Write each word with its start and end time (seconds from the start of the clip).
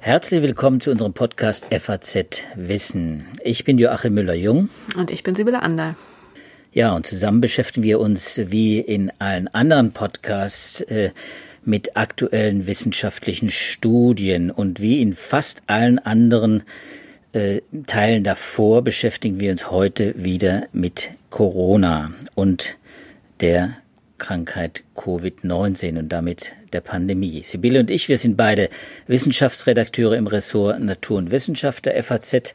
Herzlich 0.00 0.42
willkommen 0.42 0.80
zu 0.80 0.90
unserem 0.90 1.14
Podcast 1.14 1.66
FAZ 1.70 2.44
Wissen. 2.56 3.24
Ich 3.42 3.64
bin 3.64 3.78
Joachim 3.78 4.12
Müller-Jung. 4.12 4.68
Und 4.96 5.10
ich 5.10 5.22
bin 5.22 5.34
Sibylle 5.34 5.62
Ander. 5.62 5.96
Ja, 6.72 6.92
und 6.92 7.06
zusammen 7.06 7.40
beschäftigen 7.40 7.84
wir 7.84 8.00
uns 8.00 8.38
wie 8.44 8.80
in 8.80 9.10
allen 9.18 9.48
anderen 9.48 9.92
Podcasts 9.92 10.82
äh, 10.82 11.12
mit 11.64 11.96
aktuellen 11.96 12.66
wissenschaftlichen 12.66 13.50
Studien. 13.50 14.50
Und 14.50 14.80
wie 14.80 15.00
in 15.00 15.14
fast 15.14 15.62
allen 15.68 15.98
anderen 15.98 16.64
äh, 17.32 17.62
Teilen 17.86 18.24
davor 18.24 18.82
beschäftigen 18.82 19.40
wir 19.40 19.50
uns 19.50 19.70
heute 19.70 20.14
wieder 20.22 20.66
mit 20.72 21.12
Corona 21.30 22.12
und 22.34 22.76
der 23.40 23.78
Krankheit 24.18 24.84
Covid-19 24.96 25.98
und 25.98 26.08
damit 26.10 26.52
der 26.72 26.80
Pandemie. 26.80 27.42
Sibylle 27.42 27.80
und 27.80 27.90
ich, 27.90 28.08
wir 28.08 28.18
sind 28.18 28.36
beide 28.36 28.68
Wissenschaftsredakteure 29.06 30.16
im 30.16 30.26
Ressort 30.26 30.80
Natur 30.80 31.18
und 31.18 31.30
Wissenschaft 31.30 31.86
der 31.86 32.02
FAZ. 32.02 32.54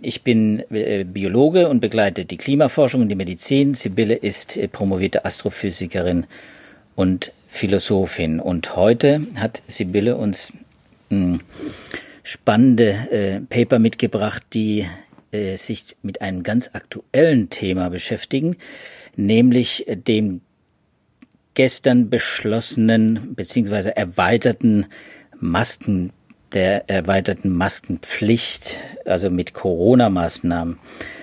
Ich 0.00 0.22
bin 0.22 0.62
äh, 0.70 1.04
Biologe 1.04 1.68
und 1.68 1.80
begleite 1.80 2.24
die 2.24 2.36
Klimaforschung 2.36 3.02
und 3.02 3.08
die 3.08 3.14
Medizin. 3.14 3.74
Sibylle 3.74 4.14
ist 4.14 4.56
äh, 4.56 4.68
promovierte 4.68 5.24
Astrophysikerin 5.24 6.26
und 6.94 7.32
Philosophin. 7.48 8.40
Und 8.40 8.76
heute 8.76 9.26
hat 9.36 9.62
Sibylle 9.66 10.16
uns 10.16 10.52
hm, 11.10 11.40
spannende 12.22 13.08
äh, 13.10 13.40
Paper 13.40 13.78
mitgebracht, 13.78 14.42
die 14.52 14.86
sich 15.56 15.96
mit 16.02 16.22
einem 16.22 16.44
ganz 16.44 16.70
aktuellen 16.72 17.50
Thema 17.50 17.90
beschäftigen, 17.90 18.56
nämlich 19.16 19.84
dem 19.86 20.40
gestern 21.56 22.10
beschlossenen 22.10 23.34
bzw. 23.34 23.90
erweiterten 23.96 24.86
Masken, 25.40 26.12
der 26.52 26.88
erweiterten 26.88 27.50
Maskenpflicht, 27.50 28.76
also 29.04 29.30
mit 29.30 29.54
Corona-Maßnahmen. 29.54 30.78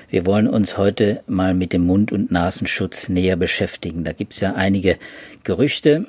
Wir 0.09 0.25
wollen 0.25 0.47
uns 0.47 0.77
heute 0.77 1.23
mal 1.27 1.53
mit 1.53 1.71
dem 1.71 1.85
Mund- 1.85 2.11
und 2.11 2.31
Nasenschutz 2.31 3.09
näher 3.09 3.37
beschäftigen. 3.37 4.03
Da 4.03 4.11
gibt 4.11 4.33
es 4.33 4.41
ja 4.41 4.53
einige 4.53 4.97
Gerüchte, 5.43 6.07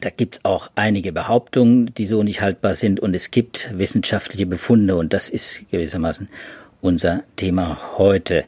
da 0.00 0.10
gibt 0.10 0.36
es 0.36 0.44
auch 0.44 0.70
einige 0.74 1.12
Behauptungen, 1.12 1.92
die 1.94 2.06
so 2.06 2.22
nicht 2.22 2.42
haltbar 2.42 2.74
sind 2.74 3.00
und 3.00 3.16
es 3.16 3.30
gibt 3.30 3.70
wissenschaftliche 3.74 4.46
Befunde 4.46 4.96
und 4.96 5.12
das 5.12 5.30
ist 5.30 5.64
gewissermaßen 5.70 6.28
unser 6.80 7.24
Thema 7.36 7.78
heute. 7.96 8.44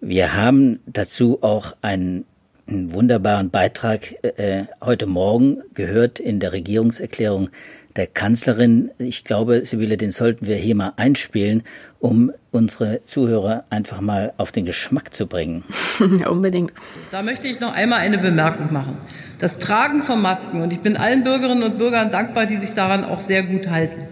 Wir 0.00 0.34
haben 0.34 0.80
dazu 0.86 1.42
auch 1.42 1.74
einen 1.80 2.26
einen 2.68 2.92
wunderbaren 2.92 3.50
Beitrag 3.50 4.16
äh, 4.22 4.64
heute 4.82 5.06
Morgen 5.06 5.62
gehört 5.74 6.18
in 6.18 6.40
der 6.40 6.52
Regierungserklärung 6.52 7.50
der 7.94 8.06
Kanzlerin. 8.06 8.90
Ich 8.98 9.24
glaube, 9.24 9.64
Sibylle, 9.64 9.96
den 9.96 10.12
sollten 10.12 10.46
wir 10.46 10.56
hier 10.56 10.74
mal 10.74 10.92
einspielen, 10.96 11.62
um 12.00 12.32
unsere 12.50 13.04
Zuhörer 13.06 13.64
einfach 13.70 14.00
mal 14.00 14.32
auf 14.36 14.52
den 14.52 14.64
Geschmack 14.64 15.14
zu 15.14 15.26
bringen. 15.26 15.64
Ja, 16.20 16.28
unbedingt. 16.28 16.72
Da 17.10 17.22
möchte 17.22 17.48
ich 17.48 17.60
noch 17.60 17.74
einmal 17.74 18.00
eine 18.00 18.18
Bemerkung 18.18 18.72
machen. 18.72 18.98
Das 19.38 19.58
Tragen 19.58 20.02
von 20.02 20.20
Masken, 20.20 20.60
und 20.62 20.72
ich 20.72 20.80
bin 20.80 20.96
allen 20.96 21.24
Bürgerinnen 21.24 21.62
und 21.62 21.78
Bürgern 21.78 22.10
dankbar, 22.10 22.46
die 22.46 22.56
sich 22.56 22.74
daran 22.74 23.04
auch 23.04 23.20
sehr 23.20 23.42
gut 23.42 23.68
halten. 23.70 24.02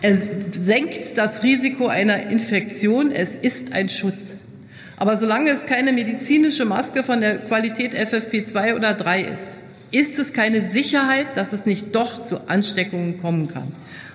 Es 0.00 0.28
senkt 0.52 1.18
das 1.18 1.42
Risiko 1.42 1.86
einer 1.86 2.30
Infektion. 2.30 3.10
Es 3.12 3.34
ist 3.34 3.72
ein 3.72 3.88
Schutz. 3.88 4.34
Aber 4.98 5.16
solange 5.16 5.50
es 5.50 5.66
keine 5.66 5.92
medizinische 5.92 6.64
Maske 6.64 7.04
von 7.04 7.20
der 7.20 7.38
Qualität 7.38 7.94
FFP2 7.94 8.74
oder 8.74 8.94
3 8.94 9.22
ist, 9.22 9.50
ist 9.90 10.18
es 10.18 10.32
keine 10.32 10.60
Sicherheit, 10.60 11.26
dass 11.36 11.52
es 11.52 11.64
nicht 11.66 11.94
doch 11.94 12.22
zu 12.22 12.48
Ansteckungen 12.48 13.20
kommen 13.22 13.48
kann. 13.48 13.68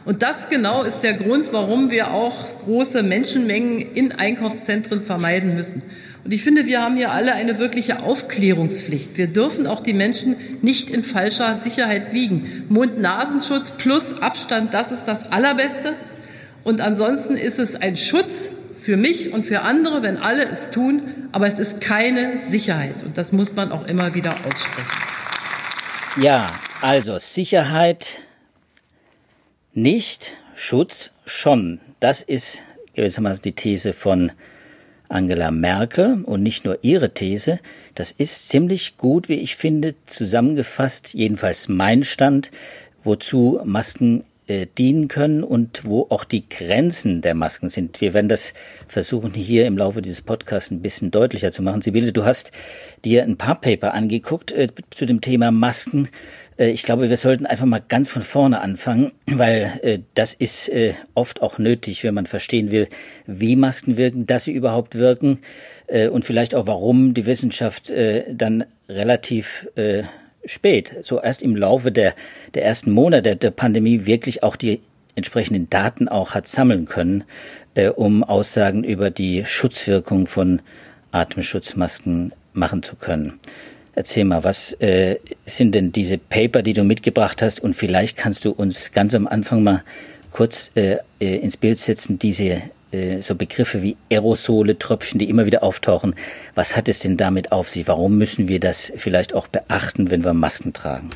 Und 0.05 0.21
das 0.21 0.49
genau 0.49 0.83
ist 0.83 0.99
der 0.99 1.13
Grund, 1.13 1.53
warum 1.53 1.89
wir 1.89 2.11
auch 2.11 2.35
große 2.65 3.03
Menschenmengen 3.03 3.79
in 3.93 4.11
Einkaufszentren 4.11 5.03
vermeiden 5.03 5.55
müssen. 5.55 5.81
Und 6.25 6.33
ich 6.33 6.43
finde, 6.43 6.65
wir 6.65 6.81
haben 6.81 6.97
hier 6.97 7.11
alle 7.11 7.33
eine 7.33 7.59
wirkliche 7.59 8.01
Aufklärungspflicht. 8.01 9.17
Wir 9.17 9.27
dürfen 9.27 9.65
auch 9.65 9.81
die 9.81 9.93
Menschen 9.93 10.35
nicht 10.61 10.89
in 10.89 11.03
falscher 11.03 11.57
Sicherheit 11.59 12.13
wiegen. 12.13 12.65
Mund-Nasenschutz 12.69 13.71
plus 13.71 14.21
Abstand, 14.21 14.73
das 14.73 14.91
ist 14.91 15.05
das 15.05 15.31
Allerbeste. 15.31 15.93
Und 16.63 16.81
ansonsten 16.81 17.35
ist 17.35 17.59
es 17.59 17.75
ein 17.75 17.97
Schutz 17.97 18.49
für 18.83 18.97
mich 18.97 19.31
und 19.31 19.45
für 19.45 19.61
andere, 19.61 20.03
wenn 20.03 20.17
alle 20.17 20.45
es 20.45 20.69
tun, 20.69 21.03
aber 21.31 21.47
es 21.47 21.57
ist 21.57 21.79
keine 21.79 22.37
Sicherheit 22.37 23.01
und 23.03 23.17
das 23.17 23.31
muss 23.31 23.53
man 23.53 23.71
auch 23.71 23.87
immer 23.87 24.13
wieder 24.13 24.35
aussprechen. 24.45 24.89
Ja, 26.21 26.51
also 26.81 27.17
Sicherheit 27.17 28.19
nicht, 29.73 30.35
Schutz 30.53 31.11
schon. 31.25 31.79
Das 32.01 32.21
ist 32.21 32.61
gewissermaßen 32.93 33.41
die 33.41 33.53
These 33.53 33.93
von 33.93 34.33
Angela 35.07 35.51
Merkel 35.51 36.21
und 36.23 36.43
nicht 36.43 36.65
nur 36.65 36.79
ihre 36.81 37.13
These. 37.13 37.59
Das 37.95 38.11
ist 38.11 38.49
ziemlich 38.49 38.97
gut, 38.97 39.29
wie 39.29 39.35
ich 39.35 39.55
finde, 39.55 39.95
zusammengefasst, 40.07 41.13
jedenfalls 41.13 41.69
mein 41.69 42.03
Stand, 42.03 42.51
wozu 43.03 43.61
Masken 43.63 44.25
äh, 44.47 44.67
dienen 44.77 45.07
können 45.07 45.43
und 45.43 45.85
wo 45.85 46.07
auch 46.09 46.23
die 46.23 46.47
Grenzen 46.47 47.21
der 47.21 47.33
Masken 47.33 47.69
sind. 47.69 48.01
Wir 48.01 48.13
werden 48.13 48.29
das 48.29 48.53
versuchen, 48.87 49.33
hier 49.33 49.65
im 49.65 49.77
Laufe 49.77 50.01
dieses 50.01 50.21
Podcasts 50.21 50.71
ein 50.71 50.81
bisschen 50.81 51.11
deutlicher 51.11 51.51
zu 51.51 51.61
machen. 51.61 51.81
Sibylle, 51.81 52.11
du 52.11 52.25
hast 52.25 52.51
dir 53.05 53.23
ein 53.23 53.37
paar 53.37 53.59
Paper 53.59 53.93
angeguckt 53.93 54.51
äh, 54.51 54.67
zu 54.89 55.05
dem 55.05 55.21
Thema 55.21 55.51
Masken. 55.51 56.09
Äh, 56.57 56.71
ich 56.71 56.83
glaube, 56.83 57.09
wir 57.09 57.17
sollten 57.17 57.45
einfach 57.45 57.65
mal 57.65 57.81
ganz 57.85 58.09
von 58.09 58.21
vorne 58.21 58.61
anfangen, 58.61 59.11
weil 59.27 59.79
äh, 59.81 59.99
das 60.13 60.33
ist 60.33 60.69
äh, 60.69 60.93
oft 61.13 61.41
auch 61.41 61.57
nötig, 61.57 62.03
wenn 62.03 62.13
man 62.13 62.25
verstehen 62.25 62.71
will, 62.71 62.87
wie 63.25 63.55
Masken 63.55 63.97
wirken, 63.97 64.25
dass 64.25 64.43
sie 64.43 64.51
überhaupt 64.51 64.95
wirken 64.95 65.39
äh, 65.87 66.07
und 66.07 66.25
vielleicht 66.25 66.55
auch, 66.55 66.67
warum 66.67 67.13
die 67.13 67.25
Wissenschaft 67.25 67.89
äh, 67.89 68.25
dann 68.33 68.65
relativ 68.89 69.67
äh, 69.75 70.03
spät, 70.45 70.93
so 71.03 71.21
erst 71.21 71.41
im 71.41 71.55
Laufe 71.55 71.91
der, 71.91 72.13
der 72.53 72.65
ersten 72.65 72.91
Monate 72.91 73.35
der 73.35 73.51
Pandemie 73.51 74.05
wirklich 74.05 74.43
auch 74.43 74.55
die 74.55 74.81
entsprechenden 75.15 75.69
Daten 75.69 76.07
auch 76.07 76.33
hat 76.33 76.47
sammeln 76.47 76.85
können, 76.85 77.23
äh, 77.75 77.89
um 77.89 78.23
Aussagen 78.23 78.83
über 78.83 79.09
die 79.09 79.45
Schutzwirkung 79.45 80.27
von 80.27 80.61
Atemschutzmasken 81.11 82.33
machen 82.53 82.83
zu 82.83 82.95
können. 82.95 83.39
Erzähl 83.95 84.25
mal, 84.25 84.43
was 84.43 84.73
äh, 84.73 85.17
sind 85.45 85.75
denn 85.75 85.91
diese 85.91 86.17
Paper, 86.17 86.63
die 86.63 86.73
du 86.73 86.83
mitgebracht 86.83 87.43
hast? 87.43 87.59
Und 87.59 87.75
vielleicht 87.75 88.17
kannst 88.17 88.43
du 88.43 88.51
uns 88.51 88.91
ganz 88.91 89.13
am 89.13 89.27
Anfang 89.27 89.61
mal 89.61 89.83
kurz 90.31 90.71
äh, 90.75 90.97
äh 91.19 91.35
ins 91.37 91.57
Bild 91.57 91.77
setzen, 91.77 92.17
diese 92.17 92.63
äh, 92.93 93.21
so 93.21 93.35
Begriffe 93.35 93.81
wie 93.81 93.97
Aerosole, 94.11 94.77
Tröpfchen, 94.77 95.19
die 95.19 95.29
immer 95.29 95.45
wieder 95.45 95.63
auftauchen. 95.63 96.15
Was 96.55 96.75
hat 96.75 96.89
es 96.89 96.99
denn 96.99 97.17
damit 97.17 97.51
auf 97.51 97.69
sich? 97.69 97.87
Warum 97.87 98.17
müssen 98.17 98.47
wir 98.47 98.59
das 98.59 98.93
vielleicht 98.97 99.33
auch 99.33 99.47
beachten, 99.47 100.09
wenn 100.11 100.23
wir 100.23 100.33
Masken 100.33 100.73
tragen? 100.73 101.09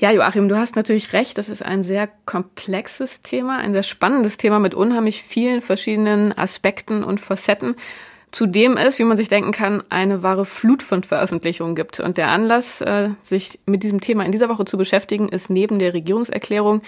Ja, 0.00 0.12
Joachim, 0.12 0.48
du 0.48 0.56
hast 0.56 0.76
natürlich 0.76 1.12
recht. 1.12 1.38
Das 1.38 1.48
ist 1.48 1.62
ein 1.62 1.82
sehr 1.82 2.08
komplexes 2.24 3.20
Thema, 3.20 3.58
ein 3.58 3.72
sehr 3.72 3.82
spannendes 3.82 4.36
Thema 4.36 4.60
mit 4.60 4.74
unheimlich 4.74 5.24
vielen 5.24 5.60
verschiedenen 5.60 6.36
Aspekten 6.38 7.02
und 7.02 7.20
Facetten. 7.20 7.74
Zudem 8.30 8.76
ist, 8.76 8.98
wie 8.98 9.04
man 9.04 9.16
sich 9.16 9.28
denken 9.28 9.52
kann, 9.52 9.82
eine 9.88 10.22
wahre 10.22 10.44
Flut 10.44 10.82
von 10.82 11.02
Veröffentlichungen 11.02 11.74
gibt. 11.74 11.98
Und 11.98 12.16
der 12.16 12.30
Anlass, 12.30 12.80
äh, 12.80 13.08
sich 13.22 13.58
mit 13.66 13.82
diesem 13.82 14.00
Thema 14.00 14.24
in 14.24 14.32
dieser 14.32 14.48
Woche 14.48 14.66
zu 14.66 14.76
beschäftigen, 14.76 15.30
ist 15.30 15.50
neben 15.50 15.78
der 15.78 15.94
Regierungserklärung 15.94 16.82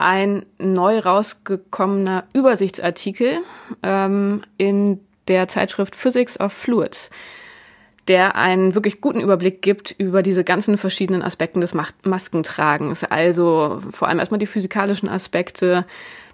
ein 0.00 0.46
neu 0.58 1.00
rausgekommener 1.00 2.24
Übersichtsartikel 2.32 3.38
ähm, 3.82 4.42
in 4.56 5.00
der 5.26 5.48
Zeitschrift 5.48 5.96
Physics 5.96 6.38
of 6.38 6.52
Fluids, 6.52 7.10
der 8.06 8.36
einen 8.36 8.74
wirklich 8.74 9.00
guten 9.00 9.20
Überblick 9.20 9.60
gibt 9.60 9.90
über 9.98 10.22
diese 10.22 10.44
ganzen 10.44 10.78
verschiedenen 10.78 11.22
Aspekte 11.22 11.60
des 11.60 11.74
Maskentragens. 12.04 13.04
Also 13.04 13.82
vor 13.90 14.08
allem 14.08 14.20
erstmal 14.20 14.38
die 14.38 14.46
physikalischen 14.46 15.08
Aspekte, 15.08 15.84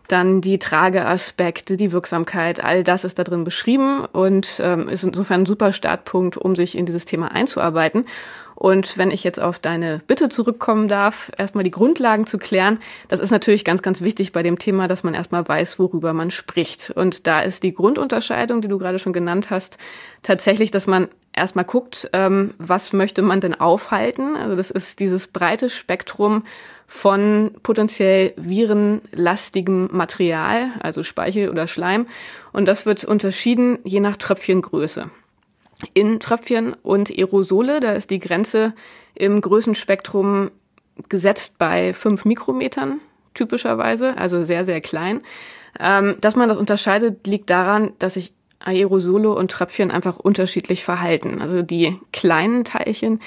dann 0.08 0.42
die 0.42 0.58
Trageaspekte, 0.58 1.78
die 1.78 1.90
Wirksamkeit, 1.92 2.62
all 2.62 2.84
das 2.84 3.04
ist 3.04 3.18
da 3.18 3.24
drin 3.24 3.44
beschrieben 3.44 4.04
und 4.04 4.60
ähm, 4.62 4.88
ist 4.88 5.02
insofern 5.02 5.42
ein 5.42 5.46
super 5.46 5.72
Startpunkt, 5.72 6.36
um 6.36 6.54
sich 6.54 6.76
in 6.76 6.84
dieses 6.84 7.06
Thema 7.06 7.32
einzuarbeiten. 7.32 8.04
Und 8.54 8.96
wenn 8.98 9.10
ich 9.10 9.24
jetzt 9.24 9.40
auf 9.40 9.58
deine 9.58 10.00
Bitte 10.06 10.28
zurückkommen 10.28 10.88
darf, 10.88 11.32
erstmal 11.36 11.64
die 11.64 11.70
Grundlagen 11.70 12.26
zu 12.26 12.38
klären, 12.38 12.78
das 13.08 13.20
ist 13.20 13.30
natürlich 13.30 13.64
ganz, 13.64 13.82
ganz 13.82 14.00
wichtig 14.00 14.32
bei 14.32 14.42
dem 14.42 14.58
Thema, 14.58 14.86
dass 14.86 15.02
man 15.02 15.14
erstmal 15.14 15.46
weiß, 15.46 15.78
worüber 15.78 16.12
man 16.12 16.30
spricht. 16.30 16.90
Und 16.90 17.26
da 17.26 17.40
ist 17.40 17.62
die 17.62 17.74
Grundunterscheidung, 17.74 18.60
die 18.60 18.68
du 18.68 18.78
gerade 18.78 18.98
schon 18.98 19.12
genannt 19.12 19.50
hast, 19.50 19.78
tatsächlich, 20.22 20.70
dass 20.70 20.86
man 20.86 21.08
erstmal 21.32 21.64
guckt, 21.64 22.08
ähm, 22.12 22.54
was 22.58 22.92
möchte 22.92 23.22
man 23.22 23.40
denn 23.40 23.58
aufhalten. 23.58 24.36
Also 24.36 24.56
das 24.56 24.70
ist 24.70 25.00
dieses 25.00 25.28
breite 25.28 25.68
Spektrum 25.68 26.44
von 26.86 27.50
potenziell 27.62 28.34
virenlastigem 28.36 29.88
Material, 29.90 30.70
also 30.80 31.02
Speichel 31.02 31.48
oder 31.48 31.66
Schleim. 31.66 32.06
Und 32.52 32.66
das 32.66 32.86
wird 32.86 33.04
unterschieden 33.04 33.78
je 33.84 34.00
nach 34.00 34.16
Tröpfchengröße. 34.16 35.10
In 35.92 36.20
Tröpfchen 36.20 36.74
und 36.82 37.10
Aerosole. 37.10 37.80
Da 37.80 37.92
ist 37.92 38.10
die 38.10 38.18
Grenze 38.18 38.74
im 39.14 39.40
Größenspektrum 39.40 40.50
gesetzt 41.08 41.54
bei 41.58 41.92
fünf 41.92 42.24
Mikrometern 42.24 43.00
typischerweise, 43.34 44.16
also 44.16 44.44
sehr, 44.44 44.64
sehr 44.64 44.80
klein. 44.80 45.20
Ähm, 45.78 46.16
dass 46.20 46.36
man 46.36 46.48
das 46.48 46.58
unterscheidet, 46.58 47.26
liegt 47.26 47.50
daran, 47.50 47.92
dass 47.98 48.14
sich 48.14 48.32
Aerosole 48.60 49.30
und 49.30 49.50
Tröpfchen 49.50 49.90
einfach 49.90 50.18
unterschiedlich 50.18 50.84
verhalten. 50.84 51.42
Also 51.42 51.62
die 51.62 51.98
kleinen 52.12 52.64
Teilchen, 52.64 53.20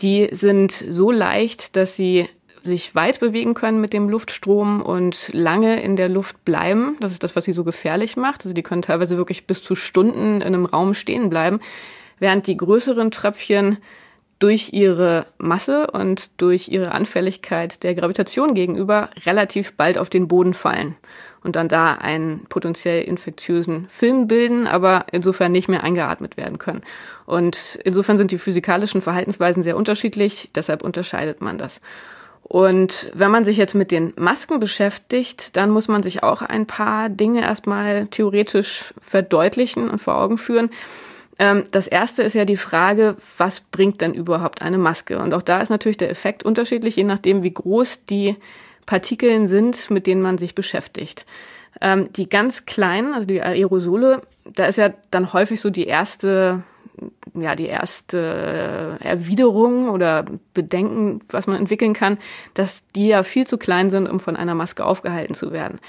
die 0.00 0.28
sind 0.32 0.72
so 0.72 1.10
leicht, 1.10 1.76
dass 1.76 1.94
sie 1.94 2.28
sich 2.64 2.94
weit 2.94 3.20
bewegen 3.20 3.54
können 3.54 3.80
mit 3.80 3.92
dem 3.92 4.08
Luftstrom 4.08 4.82
und 4.82 5.30
lange 5.32 5.82
in 5.82 5.96
der 5.96 6.08
Luft 6.08 6.44
bleiben. 6.44 6.96
Das 7.00 7.12
ist 7.12 7.22
das, 7.22 7.36
was 7.36 7.44
sie 7.44 7.52
so 7.52 7.64
gefährlich 7.64 8.16
macht. 8.16 8.44
Also 8.44 8.54
die 8.54 8.62
können 8.62 8.82
teilweise 8.82 9.16
wirklich 9.16 9.46
bis 9.46 9.62
zu 9.62 9.74
Stunden 9.74 10.40
in 10.40 10.42
einem 10.42 10.66
Raum 10.66 10.94
stehen 10.94 11.30
bleiben, 11.30 11.60
während 12.18 12.46
die 12.46 12.56
größeren 12.56 13.10
Tröpfchen 13.10 13.78
durch 14.42 14.72
ihre 14.72 15.26
Masse 15.38 15.88
und 15.92 16.40
durch 16.40 16.68
ihre 16.68 16.90
Anfälligkeit 16.90 17.84
der 17.84 17.94
Gravitation 17.94 18.54
gegenüber 18.54 19.10
relativ 19.24 19.74
bald 19.74 19.98
auf 19.98 20.10
den 20.10 20.26
Boden 20.26 20.52
fallen 20.52 20.96
und 21.44 21.54
dann 21.54 21.68
da 21.68 21.94
einen 21.94 22.46
potenziell 22.48 23.02
infektiösen 23.02 23.86
Film 23.88 24.26
bilden, 24.26 24.66
aber 24.66 25.06
insofern 25.12 25.52
nicht 25.52 25.68
mehr 25.68 25.84
eingeatmet 25.84 26.36
werden 26.36 26.58
können. 26.58 26.82
Und 27.24 27.78
insofern 27.84 28.18
sind 28.18 28.32
die 28.32 28.38
physikalischen 28.38 29.00
Verhaltensweisen 29.00 29.62
sehr 29.62 29.76
unterschiedlich, 29.76 30.50
deshalb 30.54 30.82
unterscheidet 30.82 31.40
man 31.40 31.56
das. 31.56 31.80
Und 32.42 33.10
wenn 33.14 33.30
man 33.30 33.44
sich 33.44 33.56
jetzt 33.56 33.74
mit 33.74 33.90
den 33.90 34.12
Masken 34.16 34.60
beschäftigt, 34.60 35.56
dann 35.56 35.70
muss 35.70 35.88
man 35.88 36.02
sich 36.02 36.22
auch 36.22 36.42
ein 36.42 36.66
paar 36.66 37.08
Dinge 37.08 37.42
erstmal 37.42 38.06
theoretisch 38.06 38.92
verdeutlichen 39.00 39.88
und 39.88 40.00
vor 40.00 40.16
Augen 40.16 40.38
führen. 40.38 40.70
Ähm, 41.38 41.64
das 41.70 41.86
erste 41.86 42.22
ist 42.22 42.34
ja 42.34 42.44
die 42.44 42.56
Frage, 42.56 43.16
was 43.38 43.60
bringt 43.60 44.00
denn 44.00 44.12
überhaupt 44.12 44.62
eine 44.62 44.78
Maske? 44.78 45.18
Und 45.18 45.32
auch 45.34 45.42
da 45.42 45.60
ist 45.60 45.70
natürlich 45.70 45.96
der 45.96 46.10
Effekt 46.10 46.42
unterschiedlich, 46.42 46.96
je 46.96 47.04
nachdem, 47.04 47.42
wie 47.42 47.54
groß 47.54 48.06
die 48.06 48.36
Partikeln 48.86 49.48
sind, 49.48 49.90
mit 49.90 50.06
denen 50.06 50.22
man 50.22 50.38
sich 50.38 50.54
beschäftigt. 50.54 51.24
Ähm, 51.80 52.12
die 52.12 52.28
ganz 52.28 52.66
kleinen, 52.66 53.14
also 53.14 53.26
die 53.26 53.42
Aerosole, 53.42 54.22
da 54.44 54.66
ist 54.66 54.76
ja 54.76 54.92
dann 55.10 55.32
häufig 55.32 55.60
so 55.60 55.70
die 55.70 55.86
erste 55.86 56.62
ja, 57.34 57.54
die 57.54 57.66
erste 57.66 58.98
Erwiderung 59.00 59.88
oder 59.88 60.24
Bedenken, 60.54 61.20
was 61.28 61.46
man 61.46 61.56
entwickeln 61.56 61.94
kann, 61.94 62.18
dass 62.54 62.86
die 62.94 63.08
ja 63.08 63.22
viel 63.22 63.46
zu 63.46 63.58
klein 63.58 63.90
sind, 63.90 64.06
um 64.06 64.20
von 64.20 64.36
einer 64.36 64.54
Maske 64.54 64.84
aufgehalten 64.84 65.34
zu 65.34 65.52
werden. 65.52 65.80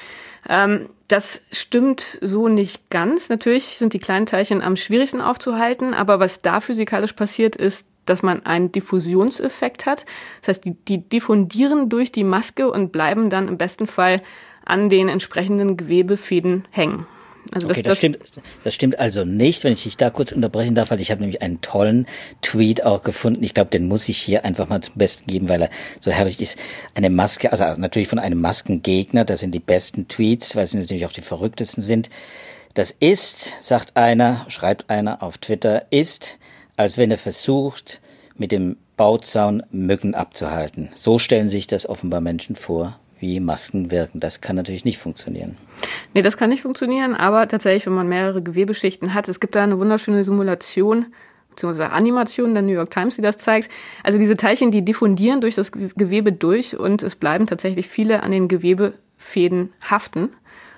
Ähm, 0.47 0.89
das 1.07 1.41
stimmt 1.51 2.19
so 2.21 2.47
nicht 2.47 2.89
ganz. 2.89 3.29
Natürlich 3.29 3.77
sind 3.77 3.93
die 3.93 3.99
kleinen 3.99 4.25
Teilchen 4.25 4.61
am 4.61 4.75
schwierigsten 4.75 5.21
aufzuhalten, 5.21 5.93
aber 5.93 6.19
was 6.19 6.41
da 6.41 6.59
physikalisch 6.59 7.13
passiert 7.13 7.55
ist, 7.55 7.85
dass 8.05 8.23
man 8.23 8.45
einen 8.45 8.71
Diffusionseffekt 8.71 9.85
hat. 9.85 10.05
Das 10.41 10.49
heißt, 10.49 10.65
die, 10.65 10.73
die 10.73 11.07
diffundieren 11.07 11.89
durch 11.89 12.11
die 12.11 12.23
Maske 12.25 12.69
und 12.69 12.91
bleiben 12.91 13.29
dann 13.29 13.47
im 13.47 13.57
besten 13.57 13.87
Fall 13.87 14.21
an 14.65 14.89
den 14.89 15.09
entsprechenden 15.09 15.77
Gewebefäden 15.77 16.65
hängen. 16.71 17.05
Also 17.51 17.67
das, 17.67 17.77
okay, 17.77 17.83
das, 17.83 17.91
das, 17.91 17.97
stimmt, 17.97 18.19
das 18.63 18.73
stimmt 18.73 18.99
also 18.99 19.25
nicht, 19.25 19.63
wenn 19.63 19.73
ich 19.73 19.83
dich 19.83 19.97
da 19.97 20.09
kurz 20.09 20.31
unterbrechen 20.31 20.75
darf, 20.75 20.91
weil 20.91 21.01
ich 21.01 21.11
habe 21.11 21.21
nämlich 21.21 21.41
einen 21.41 21.61
tollen 21.61 22.07
Tweet 22.41 22.85
auch 22.85 23.03
gefunden. 23.03 23.43
Ich 23.43 23.53
glaube, 23.53 23.69
den 23.69 23.87
muss 23.87 24.09
ich 24.09 24.17
hier 24.17 24.45
einfach 24.45 24.69
mal 24.69 24.81
zum 24.81 24.95
Besten 24.95 25.27
geben, 25.27 25.49
weil 25.49 25.63
er 25.63 25.69
so 25.99 26.11
herrlich 26.11 26.39
ist. 26.41 26.57
Eine 26.95 27.09
Maske, 27.09 27.51
also 27.51 27.65
natürlich 27.77 28.07
von 28.07 28.19
einem 28.19 28.39
Maskengegner, 28.39 29.25
das 29.25 29.41
sind 29.41 29.53
die 29.53 29.59
besten 29.59 30.07
Tweets, 30.07 30.55
weil 30.55 30.67
sie 30.67 30.77
natürlich 30.77 31.05
auch 31.05 31.11
die 31.11 31.21
verrücktesten 31.21 31.83
sind. 31.83 32.09
Das 32.73 32.91
ist, 32.91 33.53
sagt 33.61 33.97
einer, 33.97 34.45
schreibt 34.47 34.89
einer 34.89 35.21
auf 35.21 35.37
Twitter, 35.37 35.85
ist, 35.91 36.39
als 36.75 36.97
wenn 36.97 37.11
er 37.11 37.19
versucht, 37.19 38.01
mit 38.35 38.51
dem 38.51 38.77
Bauzaun 38.97 39.63
Mücken 39.71 40.15
abzuhalten. 40.15 40.89
So 40.95 41.19
stellen 41.19 41.49
sich 41.49 41.67
das 41.67 41.87
offenbar 41.87 42.21
Menschen 42.21 42.55
vor 42.55 42.99
wie 43.23 43.39
Masken 43.39 43.89
wirken. 43.89 44.19
Das 44.19 44.41
kann 44.41 44.57
natürlich 44.57 44.83
nicht 44.83 44.99
funktionieren. 44.99 45.55
Nee, 46.13 46.21
das 46.21 46.35
kann 46.35 46.49
nicht 46.49 46.61
funktionieren, 46.61 47.15
aber 47.15 47.47
tatsächlich, 47.47 47.85
wenn 47.85 47.93
man 47.93 48.09
mehrere 48.09 48.43
Gewebeschichten 48.43 49.13
hat, 49.13 49.29
es 49.29 49.39
gibt 49.39 49.55
da 49.55 49.61
eine 49.61 49.79
wunderschöne 49.79 50.25
Simulation, 50.25 51.07
beziehungsweise 51.49 51.91
Animation 51.91 52.53
der 52.53 52.63
New 52.63 52.73
York 52.73 52.91
Times, 52.91 53.15
die 53.15 53.21
das 53.21 53.37
zeigt. 53.37 53.71
Also 54.03 54.19
diese 54.19 54.35
Teilchen, 54.35 54.71
die 54.71 54.83
diffundieren 54.83 55.39
durch 55.39 55.55
das 55.55 55.71
Gewebe 55.71 56.33
durch 56.33 56.77
und 56.77 57.01
es 57.01 57.15
bleiben 57.15 57.47
tatsächlich 57.47 57.87
viele 57.87 58.23
an 58.23 58.31
den 58.31 58.49
Gewebefäden 58.49 59.71
haften 59.89 60.29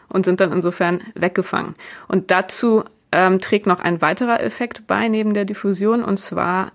und 0.07 0.25
sind 0.25 0.39
dann 0.39 0.51
insofern 0.51 1.01
weggefangen. 1.15 1.73
Und 2.07 2.29
dazu 2.29 2.83
ähm, 3.11 3.41
trägt 3.41 3.65
noch 3.65 3.79
ein 3.79 4.01
weiterer 4.01 4.39
Effekt 4.43 4.85
bei 4.85 5.07
neben 5.07 5.33
der 5.33 5.45
Diffusion 5.45 6.03
und 6.03 6.19
zwar 6.19 6.73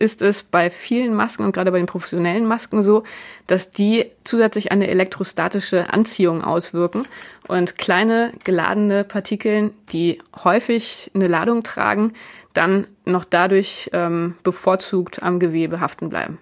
ist 0.00 0.22
es 0.22 0.42
bei 0.42 0.70
vielen 0.70 1.14
Masken 1.14 1.44
und 1.44 1.52
gerade 1.52 1.70
bei 1.70 1.76
den 1.76 1.86
professionellen 1.86 2.46
Masken 2.46 2.82
so, 2.82 3.04
dass 3.46 3.70
die 3.70 4.06
zusätzlich 4.24 4.72
eine 4.72 4.88
elektrostatische 4.88 5.92
Anziehung 5.92 6.42
auswirken 6.42 7.04
und 7.46 7.76
kleine 7.76 8.32
geladene 8.42 9.04
Partikeln, 9.04 9.74
die 9.92 10.18
häufig 10.42 11.10
eine 11.14 11.28
Ladung 11.28 11.62
tragen, 11.62 12.14
dann 12.54 12.86
noch 13.04 13.26
dadurch 13.26 13.90
ähm, 13.92 14.36
bevorzugt 14.42 15.22
am 15.22 15.38
Gewebe 15.38 15.80
haften 15.80 16.08
bleiben. 16.08 16.38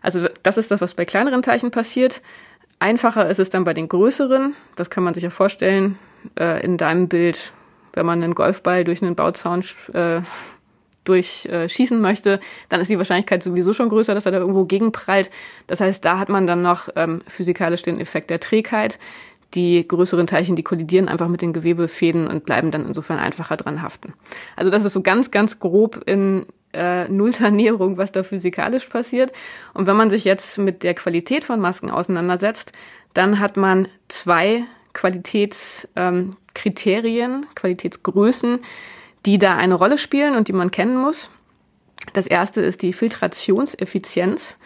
Also 0.00 0.26
das 0.42 0.56
ist 0.56 0.70
das, 0.70 0.80
was 0.80 0.94
bei 0.94 1.04
kleineren 1.04 1.42
Teilchen 1.42 1.70
passiert. 1.70 2.22
Einfacher 2.78 3.28
ist 3.28 3.40
es 3.40 3.50
dann 3.50 3.64
bei 3.64 3.74
den 3.74 3.88
größeren. 3.88 4.54
Das 4.74 4.88
kann 4.88 5.04
man 5.04 5.12
sich 5.12 5.22
ja 5.22 5.30
vorstellen 5.30 5.98
äh, 6.38 6.64
in 6.64 6.78
deinem 6.78 7.08
Bild, 7.08 7.52
wenn 7.92 8.06
man 8.06 8.22
einen 8.22 8.34
Golfball 8.34 8.84
durch 8.84 9.02
einen 9.02 9.16
Bauzaun 9.16 9.62
äh, 9.92 10.22
durchschießen 11.08 12.00
möchte, 12.00 12.40
dann 12.68 12.80
ist 12.80 12.90
die 12.90 12.98
Wahrscheinlichkeit 12.98 13.42
sowieso 13.42 13.72
schon 13.72 13.88
größer, 13.88 14.14
dass 14.14 14.26
er 14.26 14.32
da 14.32 14.38
irgendwo 14.38 14.64
gegenprallt. 14.64 15.30
Das 15.66 15.80
heißt, 15.80 16.04
da 16.04 16.18
hat 16.18 16.28
man 16.28 16.46
dann 16.46 16.62
noch 16.62 16.88
ähm, 16.96 17.22
physikalisch 17.26 17.82
den 17.82 18.00
Effekt 18.00 18.30
der 18.30 18.40
Trägheit. 18.40 18.98
Die 19.54 19.86
größeren 19.86 20.26
Teilchen, 20.26 20.56
die 20.56 20.64
kollidieren 20.64 21.08
einfach 21.08 21.28
mit 21.28 21.40
den 21.40 21.52
Gewebefäden 21.52 22.26
und 22.26 22.44
bleiben 22.44 22.70
dann 22.70 22.86
insofern 22.86 23.18
einfacher 23.18 23.56
dran 23.56 23.80
haften. 23.80 24.14
Also 24.56 24.70
das 24.70 24.84
ist 24.84 24.92
so 24.92 25.02
ganz, 25.02 25.30
ganz 25.30 25.60
grob 25.60 26.02
in 26.04 26.46
äh, 26.72 27.08
Nullternährung, 27.08 27.96
was 27.96 28.12
da 28.12 28.22
physikalisch 28.22 28.86
passiert. 28.86 29.32
Und 29.72 29.86
wenn 29.86 29.96
man 29.96 30.10
sich 30.10 30.24
jetzt 30.24 30.58
mit 30.58 30.82
der 30.82 30.94
Qualität 30.94 31.44
von 31.44 31.60
Masken 31.60 31.90
auseinandersetzt, 31.90 32.72
dann 33.14 33.40
hat 33.40 33.56
man 33.56 33.88
zwei 34.08 34.64
Qualitätskriterien, 34.92 37.32
ähm, 37.32 37.46
Qualitätsgrößen, 37.54 38.58
die 39.26 39.38
da 39.38 39.56
eine 39.56 39.74
Rolle 39.74 39.98
spielen 39.98 40.36
und 40.36 40.48
die 40.48 40.52
man 40.52 40.70
kennen 40.70 40.96
muss. 40.96 41.30
Das 42.12 42.26
erste 42.26 42.62
ist 42.62 42.82
die 42.82 42.92
Filtrationseffizienz. 42.92 44.56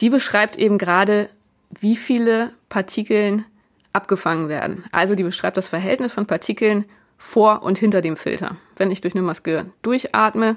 Die 0.00 0.08
beschreibt 0.08 0.56
eben 0.56 0.78
gerade, 0.78 1.28
wie 1.68 1.96
viele 1.96 2.52
Partikeln 2.68 3.44
abgefangen 3.92 4.48
werden. 4.48 4.84
Also 4.92 5.14
die 5.14 5.22
beschreibt 5.22 5.56
das 5.56 5.68
Verhältnis 5.68 6.14
von 6.14 6.26
Partikeln 6.26 6.86
vor 7.18 7.62
und 7.62 7.78
hinter 7.78 8.00
dem 8.00 8.16
Filter. 8.16 8.56
Wenn 8.76 8.90
ich 8.90 9.02
durch 9.02 9.14
eine 9.14 9.22
Maske 9.22 9.66
durchatme 9.82 10.56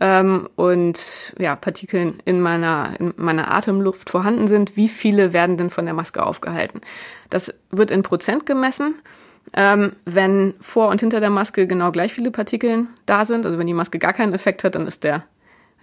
ähm, 0.00 0.48
und 0.56 1.34
ja, 1.38 1.54
Partikeln 1.54 2.20
in 2.24 2.40
meiner, 2.40 2.94
in 2.98 3.14
meiner 3.16 3.52
Atemluft 3.52 4.10
vorhanden 4.10 4.48
sind, 4.48 4.76
wie 4.76 4.88
viele 4.88 5.32
werden 5.32 5.56
denn 5.56 5.70
von 5.70 5.84
der 5.84 5.94
Maske 5.94 6.24
aufgehalten? 6.24 6.80
Das 7.28 7.54
wird 7.70 7.92
in 7.92 8.02
Prozent 8.02 8.44
gemessen 8.44 8.94
ähm, 9.52 9.92
wenn 10.04 10.54
vor 10.60 10.88
und 10.88 11.00
hinter 11.00 11.20
der 11.20 11.30
Maske 11.30 11.66
genau 11.66 11.90
gleich 11.90 12.12
viele 12.12 12.30
Partikeln 12.30 12.88
da 13.06 13.24
sind, 13.24 13.46
also 13.46 13.58
wenn 13.58 13.66
die 13.66 13.74
Maske 13.74 13.98
gar 13.98 14.12
keinen 14.12 14.32
Effekt 14.32 14.64
hat, 14.64 14.74
dann 14.74 14.86
ist 14.86 15.04
der 15.04 15.24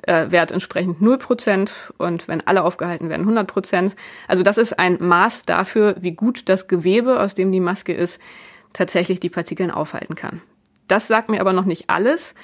äh, 0.03 0.31
Wert 0.31 0.51
entsprechend 0.51 1.01
0% 1.01 1.69
und 1.97 2.27
wenn 2.27 2.45
alle 2.45 2.63
aufgehalten 2.63 3.09
werden 3.09 3.27
100%. 3.27 3.93
Also 4.27 4.43
das 4.43 4.57
ist 4.57 4.79
ein 4.79 4.97
Maß 4.99 5.43
dafür, 5.43 5.95
wie 5.99 6.11
gut 6.11 6.49
das 6.49 6.67
Gewebe, 6.67 7.19
aus 7.19 7.35
dem 7.35 7.51
die 7.51 7.59
Maske 7.59 7.93
ist, 7.93 8.21
tatsächlich 8.73 9.19
die 9.19 9.29
Partikeln 9.29 9.71
aufhalten 9.71 10.15
kann. 10.15 10.41
Das 10.87 11.07
sagt 11.07 11.29
mir 11.29 11.41
aber 11.41 11.53
noch 11.53 11.65
nicht 11.65 11.89
alles, 11.89 12.35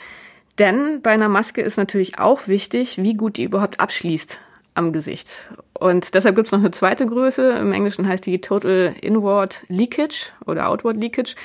denn 0.59 1.01
bei 1.01 1.11
einer 1.11 1.29
Maske 1.29 1.61
ist 1.61 1.77
natürlich 1.77 2.19
auch 2.19 2.47
wichtig, 2.47 3.01
wie 3.01 3.13
gut 3.13 3.37
die 3.37 3.43
überhaupt 3.43 3.79
abschließt 3.79 4.39
am 4.75 4.91
Gesicht. 4.91 5.51
Und 5.73 6.15
deshalb 6.15 6.35
gibt 6.35 6.47
es 6.47 6.51
noch 6.51 6.59
eine 6.59 6.71
zweite 6.71 7.05
Größe. 7.05 7.51
Im 7.51 7.73
Englischen 7.73 8.07
heißt 8.07 8.25
die 8.25 8.41
Total 8.41 8.95
Inward 9.01 9.63
Leakage 9.67 10.31
oder 10.45 10.69
Outward 10.69 10.97
Leakage. 10.97 11.35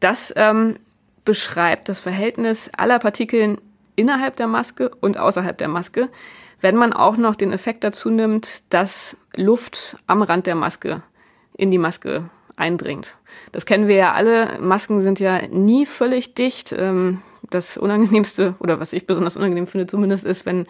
Das 0.00 0.32
ähm, 0.36 0.76
beschreibt 1.24 1.88
das 1.88 2.00
Verhältnis 2.00 2.70
aller 2.76 2.98
Partikeln 2.98 3.58
innerhalb 3.96 4.36
der 4.36 4.46
Maske 4.46 4.90
und 5.00 5.18
außerhalb 5.18 5.58
der 5.58 5.68
Maske, 5.68 6.08
wenn 6.60 6.76
man 6.76 6.92
auch 6.92 7.16
noch 7.16 7.36
den 7.36 7.52
Effekt 7.52 7.84
dazu 7.84 8.10
nimmt, 8.10 8.64
dass 8.72 9.16
Luft 9.34 9.96
am 10.06 10.22
Rand 10.22 10.46
der 10.46 10.54
Maske 10.54 11.02
in 11.56 11.70
die 11.70 11.78
Maske 11.78 12.30
eindringt. 12.56 13.16
Das 13.52 13.66
kennen 13.66 13.88
wir 13.88 13.96
ja 13.96 14.12
alle. 14.12 14.58
Masken 14.60 15.00
sind 15.00 15.20
ja 15.20 15.46
nie 15.48 15.86
völlig 15.86 16.34
dicht. 16.34 16.72
Ähm, 16.72 17.22
das 17.48 17.78
Unangenehmste, 17.78 18.54
oder 18.60 18.80
was 18.80 18.92
ich 18.92 19.06
besonders 19.06 19.36
unangenehm 19.36 19.66
finde 19.66 19.86
zumindest, 19.86 20.24
ist, 20.24 20.46
wenn 20.46 20.64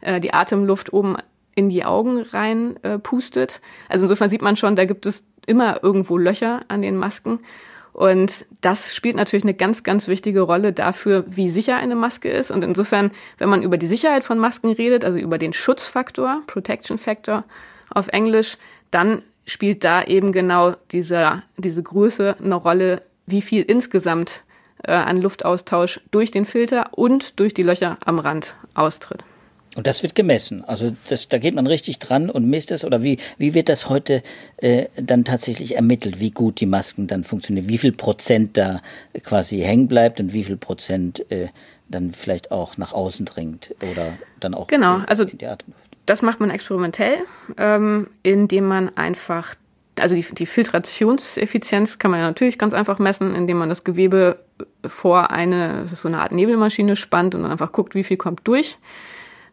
äh, 0.00 0.20
die 0.20 0.32
Atemluft 0.32 0.92
oben 0.92 1.16
in 1.54 1.68
die 1.68 1.84
Augen 1.84 2.22
rein 2.22 2.76
äh, 2.82 2.98
pustet. 2.98 3.60
Also 3.88 4.04
insofern 4.04 4.30
sieht 4.30 4.42
man 4.42 4.56
schon, 4.56 4.76
da 4.76 4.84
gibt 4.84 5.06
es 5.06 5.24
immer 5.46 5.82
irgendwo 5.82 6.16
Löcher 6.16 6.60
an 6.68 6.82
den 6.82 6.96
Masken. 6.96 7.40
Und 7.92 8.46
das 8.62 8.94
spielt 8.94 9.16
natürlich 9.16 9.44
eine 9.44 9.54
ganz, 9.54 9.82
ganz 9.82 10.08
wichtige 10.08 10.40
Rolle 10.40 10.72
dafür, 10.72 11.24
wie 11.28 11.50
sicher 11.50 11.76
eine 11.76 11.94
Maske 11.94 12.30
ist. 12.30 12.50
Und 12.50 12.64
insofern, 12.64 13.10
wenn 13.36 13.50
man 13.50 13.62
über 13.62 13.76
die 13.76 13.86
Sicherheit 13.86 14.24
von 14.24 14.38
Masken 14.38 14.72
redet, 14.72 15.04
also 15.04 15.18
über 15.18 15.36
den 15.36 15.52
Schutzfaktor, 15.52 16.42
Protection 16.46 16.96
Factor 16.96 17.44
auf 17.90 18.08
Englisch, 18.08 18.56
dann 18.90 19.22
spielt 19.44 19.84
da 19.84 20.02
eben 20.04 20.32
genau 20.32 20.74
diese, 20.90 21.42
diese 21.58 21.82
Größe 21.82 22.36
eine 22.42 22.54
Rolle, 22.54 23.02
wie 23.26 23.42
viel 23.42 23.62
insgesamt 23.62 24.44
äh, 24.84 24.92
an 24.92 25.20
Luftaustausch 25.20 26.00
durch 26.10 26.30
den 26.30 26.46
Filter 26.46 26.90
und 26.92 27.38
durch 27.40 27.52
die 27.52 27.62
Löcher 27.62 27.98
am 28.04 28.18
Rand 28.18 28.54
austritt. 28.74 29.22
Und 29.74 29.86
das 29.86 30.02
wird 30.02 30.14
gemessen. 30.14 30.64
Also 30.64 30.94
das, 31.08 31.28
da 31.28 31.38
geht 31.38 31.54
man 31.54 31.66
richtig 31.66 31.98
dran 31.98 32.28
und 32.28 32.46
misst 32.46 32.70
es. 32.72 32.84
Oder 32.84 33.02
wie, 33.02 33.18
wie 33.38 33.54
wird 33.54 33.70
das 33.70 33.88
heute 33.88 34.22
äh, 34.58 34.86
dann 34.96 35.24
tatsächlich 35.24 35.76
ermittelt, 35.76 36.20
wie 36.20 36.30
gut 36.30 36.60
die 36.60 36.66
Masken 36.66 37.06
dann 37.06 37.24
funktionieren? 37.24 37.68
Wie 37.68 37.78
viel 37.78 37.92
Prozent 37.92 38.56
da 38.58 38.82
quasi 39.22 39.60
hängen 39.60 39.88
bleibt 39.88 40.20
und 40.20 40.34
wie 40.34 40.44
viel 40.44 40.58
Prozent 40.58 41.30
äh, 41.30 41.48
dann 41.88 42.12
vielleicht 42.12 42.50
auch 42.50 42.76
nach 42.76 42.92
außen 42.92 43.24
dringt 43.24 43.74
oder 43.90 44.18
dann 44.40 44.54
auch 44.54 44.66
genau, 44.66 45.00
also 45.06 45.24
in 45.24 45.38
die 45.38 45.46
Atemluft? 45.46 45.88
Das 46.04 46.20
macht 46.20 46.40
man 46.40 46.50
experimentell, 46.50 47.18
ähm, 47.56 48.08
indem 48.22 48.66
man 48.66 48.94
einfach 48.96 49.54
also 49.98 50.14
die, 50.14 50.22
die 50.22 50.46
Filtrationseffizienz 50.46 51.98
kann 51.98 52.10
man 52.10 52.20
ja 52.20 52.26
natürlich 52.26 52.58
ganz 52.58 52.72
einfach 52.72 52.98
messen, 52.98 53.34
indem 53.34 53.58
man 53.58 53.68
das 53.68 53.84
Gewebe 53.84 54.38
vor 54.86 55.30
eine, 55.30 55.82
das 55.82 55.92
ist 55.92 56.00
so 56.00 56.08
eine 56.08 56.18
Art 56.18 56.32
Nebelmaschine 56.32 56.96
spannt 56.96 57.34
und 57.34 57.42
dann 57.42 57.52
einfach 57.52 57.72
guckt, 57.72 57.94
wie 57.94 58.02
viel 58.02 58.16
kommt 58.16 58.40
durch 58.44 58.78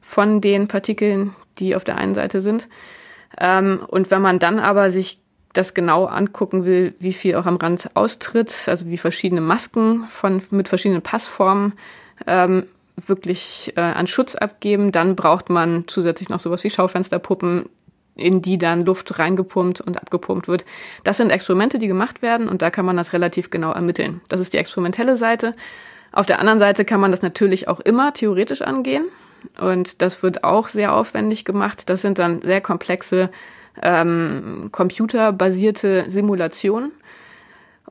von 0.02 0.42
den 0.42 0.68
Partikeln, 0.68 1.36
die 1.60 1.76
auf 1.76 1.84
der 1.84 1.98
einen 1.98 2.16
Seite 2.16 2.42
sind. 2.42 2.68
Ähm, 3.38 3.82
und 3.88 4.12
wenn 4.12 4.22
man 4.22 4.40
dann 4.40 4.60
aber 4.60 4.92
sich 4.92 5.20
das 5.54 5.74
genau 5.74 6.06
angucken 6.06 6.66
will, 6.66 6.94
wie 7.00 7.14
viel 7.14 7.36
auch 7.36 7.46
am 7.46 7.58
Rand 7.58 7.96
austritt, 7.96 8.54
also 8.68 8.88
wie 8.88 8.98
verschiedene 8.98 9.42
Masken 9.42 10.06
von, 10.10 10.42
mit 10.52 10.70
verschiedenen 10.70 11.02
Passformen 11.02 11.74
ähm, 12.28 12.66
wirklich 12.96 13.74
äh, 13.76 13.82
an 13.82 14.08
Schutz 14.08 14.36
abgeben, 14.36 14.92
dann 14.92 15.16
braucht 15.16 15.50
man 15.50 15.86
zusätzlich 15.88 16.30
noch 16.30 16.40
sowas 16.40 16.64
wie 16.64 16.70
Schaufensterpuppen, 16.70 17.64
in 18.16 18.42
die 18.42 18.58
dann 18.58 18.86
Luft 18.86 19.18
reingepumpt 19.18 19.82
und 19.82 20.00
abgepumpt 20.00 20.48
wird. 20.48 20.66
Das 21.04 21.18
sind 21.18 21.30
Experimente, 21.30 21.80
die 21.80 21.88
gemacht 21.88 22.22
werden 22.22 22.50
und 22.50 22.62
da 22.62 22.70
kann 22.70 22.86
man 22.86 22.98
das 22.98 23.14
relativ 23.14 23.50
genau 23.50 23.72
ermitteln. 23.72 24.22
Das 24.30 24.42
ist 24.42 24.54
die 24.54 24.58
experimentelle 24.58 25.16
Seite. 25.16 25.56
Auf 26.12 26.26
der 26.26 26.40
anderen 26.40 26.60
Seite 26.60 26.86
kann 26.86 27.00
man 27.00 27.12
das 27.12 27.22
natürlich 27.22 27.68
auch 27.68 27.80
immer 27.80 28.14
theoretisch 28.14 28.62
angehen. 28.62 29.06
Und 29.60 30.02
das 30.02 30.24
wird 30.24 30.44
auch 30.44 30.68
sehr 30.68 30.94
aufwendig 30.94 31.46
gemacht. 31.46 31.90
Das 31.90 32.02
sind 32.02 32.20
dann 32.20 32.42
sehr 32.42 32.62
komplexe 32.62 33.30
ähm, 33.82 34.70
computerbasierte 34.72 36.06
Simulationen. 36.10 36.92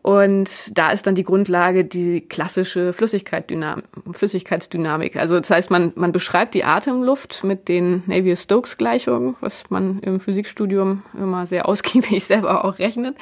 Und 0.02 0.78
da 0.78 0.90
ist 0.90 1.06
dann 1.06 1.14
die 1.14 1.24
Grundlage 1.24 1.84
die 1.84 2.20
klassische 2.20 2.92
Flüssigkeitsdynamik. 2.92 5.16
Also 5.16 5.38
das 5.38 5.50
heißt, 5.50 5.70
man, 5.70 5.92
man 5.96 6.12
beschreibt 6.12 6.54
die 6.54 6.64
Atemluft 6.64 7.42
mit 7.44 7.68
den 7.68 8.04
Navier-Stokes-Gleichungen, 8.06 9.36
was 9.40 9.68
man 9.70 9.98
im 10.00 10.20
Physikstudium 10.20 11.02
immer 11.14 11.46
sehr 11.46 11.68
ausgiebig 11.68 12.24
selber 12.24 12.64
auch 12.64 12.78
rechnet, 12.78 13.16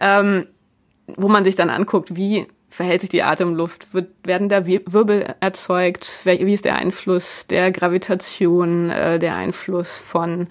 ähm, 0.00 0.46
wo 1.06 1.28
man 1.28 1.44
sich 1.44 1.54
dann 1.54 1.70
anguckt, 1.70 2.16
wie 2.16 2.48
verhält 2.68 3.00
sich 3.00 3.10
die 3.10 3.22
Atemluft? 3.22 3.92
Wird, 3.94 4.10
werden 4.24 4.48
da 4.48 4.66
Wirbel 4.66 5.34
erzeugt? 5.40 6.24
Wie 6.24 6.52
ist 6.52 6.64
der 6.64 6.76
Einfluss 6.76 7.46
der 7.46 7.70
Gravitation, 7.70 8.90
äh, 8.90 9.18
der 9.18 9.36
Einfluss 9.36 9.98
von 9.98 10.48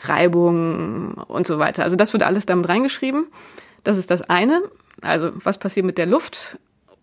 Reibung 0.00 1.14
und 1.14 1.46
so 1.46 1.58
weiter? 1.58 1.82
Also 1.82 1.96
das 1.96 2.12
wird 2.12 2.22
alles 2.22 2.46
damit 2.46 2.68
reingeschrieben. 2.68 3.26
Das 3.84 3.98
ist 3.98 4.10
das 4.10 4.22
eine. 4.22 4.62
Also 5.02 5.30
was 5.34 5.58
passiert 5.58 5.86
mit 5.86 5.98
der 5.98 6.06
Luft? 6.06 6.58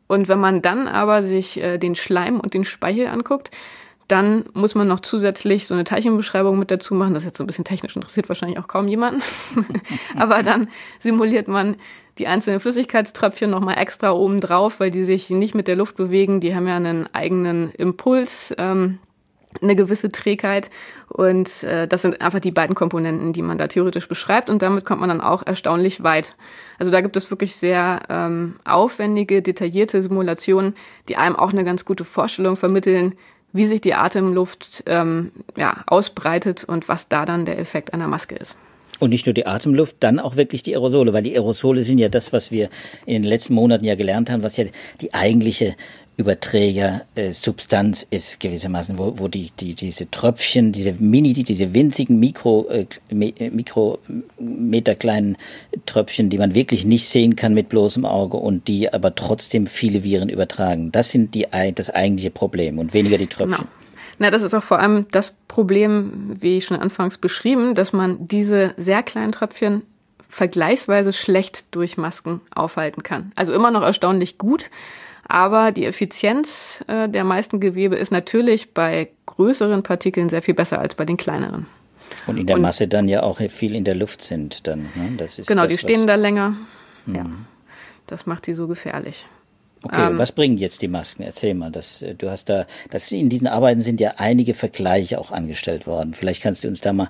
Und 0.08 0.27
wenn 0.27 0.39
man 0.39 0.62
dann 0.62 0.88
aber 0.88 1.24
sich 1.24 1.62
äh, 1.62 1.77
den 1.77 1.96
Schleim 1.96 2.39
und 2.39 2.53
den 2.53 2.63
Speichel 2.63 3.08
anguckt, 3.08 3.51
dann 4.07 4.45
muss 4.53 4.75
man 4.75 4.88
noch 4.88 5.00
zusätzlich 5.00 5.65
so 5.65 5.74
eine 5.74 5.83
Teilchenbeschreibung 5.83 6.57
mit 6.60 6.72
dazu 6.72 6.93
machen. 6.93 7.13
Das 7.13 7.24
ist 7.24 7.27
jetzt 7.27 7.38
so 7.38 7.43
ein 7.43 7.48
bisschen 7.48 7.65
technisch 7.65 7.95
interessiert 7.95 8.29
wahrscheinlich 8.29 8.60
auch 8.60 8.67
kaum 8.67 8.88
jemanden. 8.88 9.22
aber 10.15 10.43
dann 10.43 10.67
simuliert 11.00 11.48
man 11.48 11.77
die 12.17 12.27
einzelnen 12.27 12.60
Flüssigkeitströpfchen 12.60 13.50
nochmal 13.50 13.77
extra 13.77 14.12
oben 14.12 14.39
drauf, 14.39 14.79
weil 14.79 14.91
die 14.91 15.03
sich 15.03 15.29
nicht 15.29 15.55
mit 15.55 15.67
der 15.67 15.75
Luft 15.75 15.95
bewegen. 15.95 16.41
Die 16.41 16.55
haben 16.55 16.67
ja 16.67 16.75
einen 16.75 17.07
eigenen 17.13 17.72
Impuls, 17.72 18.53
ähm, 18.57 19.00
eine 19.62 19.75
gewisse 19.75 20.10
Trägheit. 20.10 20.69
Und 21.10 21.63
äh, 21.63 21.88
das 21.88 22.01
sind 22.01 22.22
einfach 22.22 22.39
die 22.39 22.51
beiden 22.51 22.75
Komponenten, 22.75 23.33
die 23.33 23.41
man 23.41 23.57
da 23.57 23.67
theoretisch 23.67 24.07
beschreibt. 24.07 24.50
Und 24.50 24.62
damit 24.62 24.86
kommt 24.86 25.00
man 25.00 25.10
dann 25.10 25.22
auch 25.22 25.45
erstaunlich 25.45 26.03
weit. 26.03 26.36
Also 26.77 26.91
da 26.91 27.01
gibt 27.01 27.15
es 27.17 27.29
wirklich 27.31 27.55
sehr 27.55 28.01
ähm, 28.10 28.55
aufwendige, 28.65 29.41
detaillierte 29.41 30.01
Simulationen, 30.01 30.75
die 31.10 31.17
einem 31.17 31.36
auch 31.36 31.51
eine 31.51 31.63
ganz 31.63 31.86
gute 31.86 32.03
Vorstellung 32.03 32.55
vermitteln, 32.55 33.15
wie 33.53 33.67
sich 33.67 33.81
die 33.81 33.93
Atemluft 33.93 34.83
ähm, 34.88 35.31
ja, 35.55 35.83
ausbreitet 35.86 36.63
und 36.63 36.89
was 36.89 37.07
da 37.07 37.25
dann 37.25 37.45
der 37.45 37.60
Effekt 37.60 37.93
einer 37.93 38.07
Maske 38.07 38.36
ist. 38.36 38.57
Und 39.00 39.09
nicht 39.09 39.25
nur 39.25 39.33
die 39.33 39.45
Atemluft, 39.45 39.97
dann 40.00 40.19
auch 40.19 40.35
wirklich 40.35 40.63
die 40.63 40.75
Aerosole, 40.75 41.13
weil 41.13 41.23
die 41.23 41.33
Aerosole 41.33 41.83
sind 41.83 41.97
ja 41.97 42.09
das, 42.09 42.31
was 42.31 42.51
wir 42.51 42.69
in 43.05 43.13
den 43.13 43.23
letzten 43.23 43.53
Monaten 43.55 43.85
ja 43.85 43.95
gelernt 43.95 44.29
haben, 44.29 44.43
was 44.43 44.55
ja 44.57 44.65
die 45.01 45.13
eigentliche 45.13 45.75
Überträgersubstanz 46.15 48.03
äh, 48.03 48.15
ist 48.15 48.39
gewissermaßen, 48.39 49.00
wo, 49.00 49.17
wo 49.17 49.27
die, 49.27 49.50
die, 49.59 49.73
diese 49.73 50.12
Tröpfchen, 50.12 50.71
diese 50.71 50.93
mini, 50.93 51.33
diese 51.33 51.73
winzigen 51.73 52.19
Mikro, 52.19 52.67
äh, 52.69 52.85
äh 53.09 53.50
Mikrometer 53.50 54.93
kleinen 54.93 55.38
Tröpfchen, 55.88 56.29
die 56.29 56.38
man 56.38 56.53
wirklich 56.53 56.85
nicht 56.85 57.07
sehen 57.07 57.35
kann 57.35 57.55
mit 57.55 57.69
bloßem 57.69 58.05
Auge 58.05 58.38
und 58.38 58.67
die 58.67 58.93
aber 58.93 59.15
trotzdem 59.15 59.65
viele 59.65 60.03
Viren 60.03 60.29
übertragen. 60.29 60.91
Das 60.91 61.09
sind 61.09 61.33
die, 61.33 61.47
das 61.73 61.89
eigentliche 61.89 62.29
Problem 62.29 62.77
und 62.77 62.93
weniger 62.93 63.17
die 63.17 63.27
Tröpfchen. 63.27 63.65
Genau. 63.65 63.82
Na, 64.20 64.29
das 64.29 64.41
ist 64.41 64.53
auch 64.53 64.63
vor 64.63 64.79
allem 64.79 65.08
das 65.12 65.34
Problem, 65.48 66.12
wie 66.27 66.62
schon 66.62 66.77
anfangs 66.77 67.17
beschrieben, 67.17 67.75
dass 67.75 67.93
man 67.93 68.27
diese 68.27 68.74
sehr 68.77 69.03
kleinen 69.03 69.32
Tröpfchen 69.32 69.82
vergleichsweise 70.29 71.13
schlecht 71.13 71.65
durch 71.75 71.98
Masken 71.98 72.41
aufhalten 72.53 73.03
kann. 73.03 73.32
Also 73.36 73.53
immer 73.53 73.72
noch 73.72 73.84
erstaunlich 73.84 74.38
gut, 74.38 74.70
aber 75.27 75.72
die 75.72 75.86
Effizienz 75.86 76.84
äh, 76.88 77.08
der 77.08 77.24
meisten 77.24 77.60
Gewebe 77.60 77.96
ist 77.96 78.12
natürlich 78.12 78.74
bei 78.74 79.10
größeren 79.25 79.84
Partikeln 79.84 80.29
sehr 80.29 80.41
viel 80.41 80.53
besser 80.53 80.79
als 80.79 80.96
bei 80.96 81.05
den 81.05 81.17
kleineren. 81.17 81.67
Und 82.27 82.38
in 82.38 82.48
der 82.48 82.58
Und, 82.58 82.63
Masse 82.63 82.88
dann 82.88 83.08
ja 83.08 83.24
auch 83.24 83.38
viel 83.38 83.75
in 83.75 83.84
der 83.84 83.96
Luft 83.96 84.24
sind 84.24 84.67
dann. 84.67 84.89
Ne? 84.96 85.13
Das 85.17 85.39
ist 85.39 85.48
genau, 85.48 85.63
das, 85.63 85.74
die 85.74 85.77
stehen 85.77 86.08
da 86.08 86.15
länger. 86.15 86.55
Mhm. 87.05 87.15
Ja, 87.15 87.25
das 88.08 88.25
macht 88.25 88.46
sie 88.46 88.53
so 88.53 88.67
gefährlich. 88.67 89.25
Okay, 89.83 90.07
ähm, 90.07 90.17
was 90.17 90.31
bringen 90.31 90.57
jetzt 90.57 90.81
die 90.81 90.87
Masken? 90.87 91.23
Erzähl 91.23 91.53
mal, 91.53 91.69
das, 91.69 92.01
äh, 92.01 92.15
du 92.15 92.29
hast 92.29 92.47
da, 92.47 92.65
das, 92.89 93.11
in 93.11 93.27
diesen 93.27 93.47
Arbeiten 93.47 93.81
sind 93.81 93.99
ja 93.99 94.13
einige 94.17 94.53
Vergleiche 94.53 95.19
auch 95.19 95.31
angestellt 95.31 95.87
worden. 95.87 96.13
Vielleicht 96.13 96.41
kannst 96.41 96.63
du 96.63 96.69
uns 96.69 96.79
da 96.79 96.93
mal, 96.93 97.09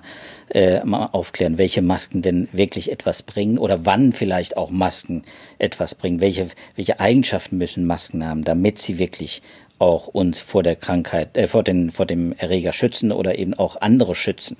äh, 0.50 0.84
mal 0.84 1.06
aufklären, 1.12 1.56
welche 1.56 1.82
Masken 1.82 2.20
denn 2.20 2.48
wirklich 2.50 2.90
etwas 2.90 3.22
bringen 3.22 3.58
oder 3.58 3.86
wann 3.86 4.12
vielleicht 4.12 4.56
auch 4.56 4.70
Masken 4.70 5.22
etwas 5.58 5.94
bringen. 5.94 6.20
Welche, 6.20 6.48
welche 6.74 6.98
Eigenschaften 6.98 7.58
müssen 7.58 7.86
Masken 7.86 8.26
haben, 8.26 8.42
damit 8.42 8.80
sie 8.80 8.98
wirklich 8.98 9.40
auch 9.78 10.08
uns 10.08 10.40
vor 10.40 10.64
der 10.64 10.74
Krankheit, 10.74 11.36
äh, 11.36 11.46
vor, 11.46 11.62
den, 11.62 11.92
vor 11.92 12.06
dem 12.06 12.32
Erreger 12.32 12.72
schützen 12.72 13.12
oder 13.12 13.38
eben 13.38 13.54
auch 13.54 13.80
andere 13.80 14.16
schützen? 14.16 14.56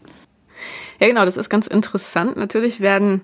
Ja, 1.01 1.09
genau, 1.09 1.25
das 1.25 1.37
ist 1.37 1.49
ganz 1.49 1.67
interessant. 1.67 2.37
Natürlich 2.37 2.81
werden 2.81 3.23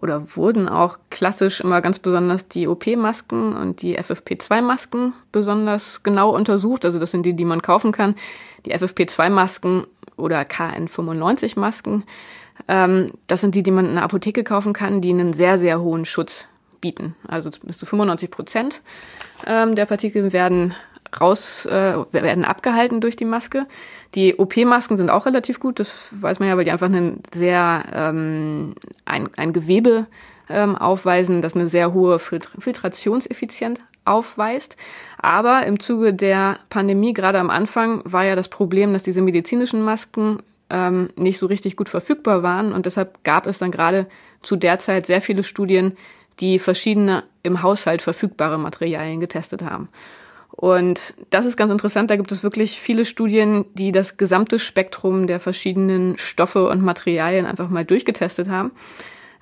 oder 0.00 0.36
wurden 0.36 0.68
auch 0.68 0.98
klassisch 1.10 1.60
immer 1.60 1.80
ganz 1.80 1.98
besonders 1.98 2.48
die 2.48 2.68
OP-Masken 2.68 3.54
und 3.56 3.82
die 3.82 3.98
FFP2-Masken 3.98 5.12
besonders 5.32 6.02
genau 6.02 6.30
untersucht. 6.30 6.84
Also 6.84 6.98
das 6.98 7.10
sind 7.10 7.24
die, 7.24 7.34
die 7.34 7.44
man 7.44 7.62
kaufen 7.62 7.92
kann. 7.92 8.14
Die 8.64 8.74
FFP2-Masken 8.74 9.86
oder 10.16 10.40
KN95-Masken, 10.42 12.04
ähm, 12.68 13.12
das 13.26 13.40
sind 13.40 13.54
die, 13.54 13.62
die 13.62 13.70
man 13.70 13.86
in 13.86 13.94
der 13.94 14.04
Apotheke 14.04 14.44
kaufen 14.44 14.72
kann, 14.72 15.00
die 15.00 15.10
einen 15.10 15.32
sehr, 15.32 15.58
sehr 15.58 15.80
hohen 15.80 16.04
Schutz 16.04 16.48
bieten. 16.80 17.14
Also 17.26 17.50
bis 17.62 17.78
zu 17.78 17.86
95 17.86 18.30
Prozent 18.30 18.82
ähm, 19.46 19.74
der 19.74 19.86
Partikel 19.86 20.32
werden 20.32 20.74
raus, 21.20 21.66
äh, 21.66 21.94
werden 22.12 22.44
abgehalten 22.44 23.00
durch 23.00 23.16
die 23.16 23.24
Maske. 23.24 23.66
Die 24.14 24.36
OP-Masken 24.36 24.96
sind 24.96 25.10
auch 25.10 25.26
relativ 25.26 25.60
gut, 25.60 25.80
das 25.80 26.22
weiß 26.22 26.38
man 26.38 26.48
ja, 26.48 26.56
weil 26.56 26.64
die 26.64 26.70
einfach 26.70 26.86
einen 26.86 27.22
sehr 27.32 27.84
ähm, 27.92 28.74
ein, 29.04 29.28
ein 29.36 29.52
Gewebe 29.52 30.06
ähm, 30.48 30.76
aufweisen, 30.76 31.42
das 31.42 31.54
eine 31.54 31.66
sehr 31.66 31.92
hohe 31.92 32.18
Filtrationseffizienz 32.18 33.80
aufweist. 34.04 34.76
Aber 35.18 35.66
im 35.66 35.80
Zuge 35.80 36.14
der 36.14 36.58
Pandemie, 36.70 37.12
gerade 37.12 37.38
am 37.38 37.50
Anfang, 37.50 38.02
war 38.04 38.24
ja 38.24 38.36
das 38.36 38.48
Problem, 38.48 38.92
dass 38.92 39.02
diese 39.02 39.22
medizinischen 39.22 39.82
Masken 39.82 40.42
ähm, 40.70 41.10
nicht 41.16 41.38
so 41.38 41.46
richtig 41.46 41.76
gut 41.76 41.88
verfügbar 41.88 42.42
waren 42.42 42.72
und 42.72 42.86
deshalb 42.86 43.22
gab 43.24 43.46
es 43.46 43.58
dann 43.58 43.70
gerade 43.70 44.06
zu 44.42 44.56
der 44.56 44.78
Zeit 44.78 45.06
sehr 45.06 45.20
viele 45.20 45.42
Studien, 45.42 45.96
die 46.40 46.58
verschiedene 46.58 47.24
im 47.42 47.62
Haushalt 47.62 48.02
verfügbare 48.02 48.58
Materialien 48.58 49.20
getestet 49.20 49.62
haben. 49.62 49.88
Und 50.56 51.14
das 51.28 51.44
ist 51.44 51.58
ganz 51.58 51.70
interessant. 51.70 52.10
Da 52.10 52.16
gibt 52.16 52.32
es 52.32 52.42
wirklich 52.42 52.80
viele 52.80 53.04
Studien, 53.04 53.66
die 53.74 53.92
das 53.92 54.16
gesamte 54.16 54.58
Spektrum 54.58 55.26
der 55.26 55.38
verschiedenen 55.38 56.16
Stoffe 56.16 56.68
und 56.68 56.82
Materialien 56.82 57.44
einfach 57.44 57.68
mal 57.68 57.84
durchgetestet 57.84 58.48
haben. 58.48 58.72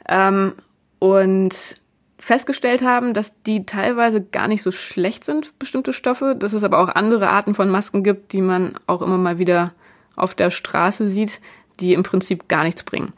Ähm, 0.09 0.55
und 0.99 1.81
festgestellt 2.19 2.83
haben, 2.83 3.15
dass 3.15 3.41
die 3.43 3.67
teilweise 3.67 4.23
gar 4.23 4.49
nicht 4.49 4.63
so 4.63 4.73
schlecht 4.73 5.25
sind, 5.25 5.59
bestimmte 5.59 5.93
Stoffe, 5.93 6.35
dass 6.37 6.53
es 6.53 6.65
aber 6.65 6.79
auch 6.79 6.89
andere 6.89 7.29
Arten 7.29 7.55
von 7.55 7.69
Masken 7.69 8.03
gibt, 8.03 8.33
die 8.33 8.41
man 8.41 8.75
auch 8.87 9.03
immer 9.03 9.19
mal 9.19 9.39
wieder 9.39 9.75
auf 10.17 10.35
der 10.35 10.51
Straße 10.51 11.09
sieht, 11.09 11.41
die 11.81 11.93
im 11.93 12.03
Prinzip 12.03 12.49
gar 12.49 12.65
nichts 12.65 12.83
bringen. 12.83 13.13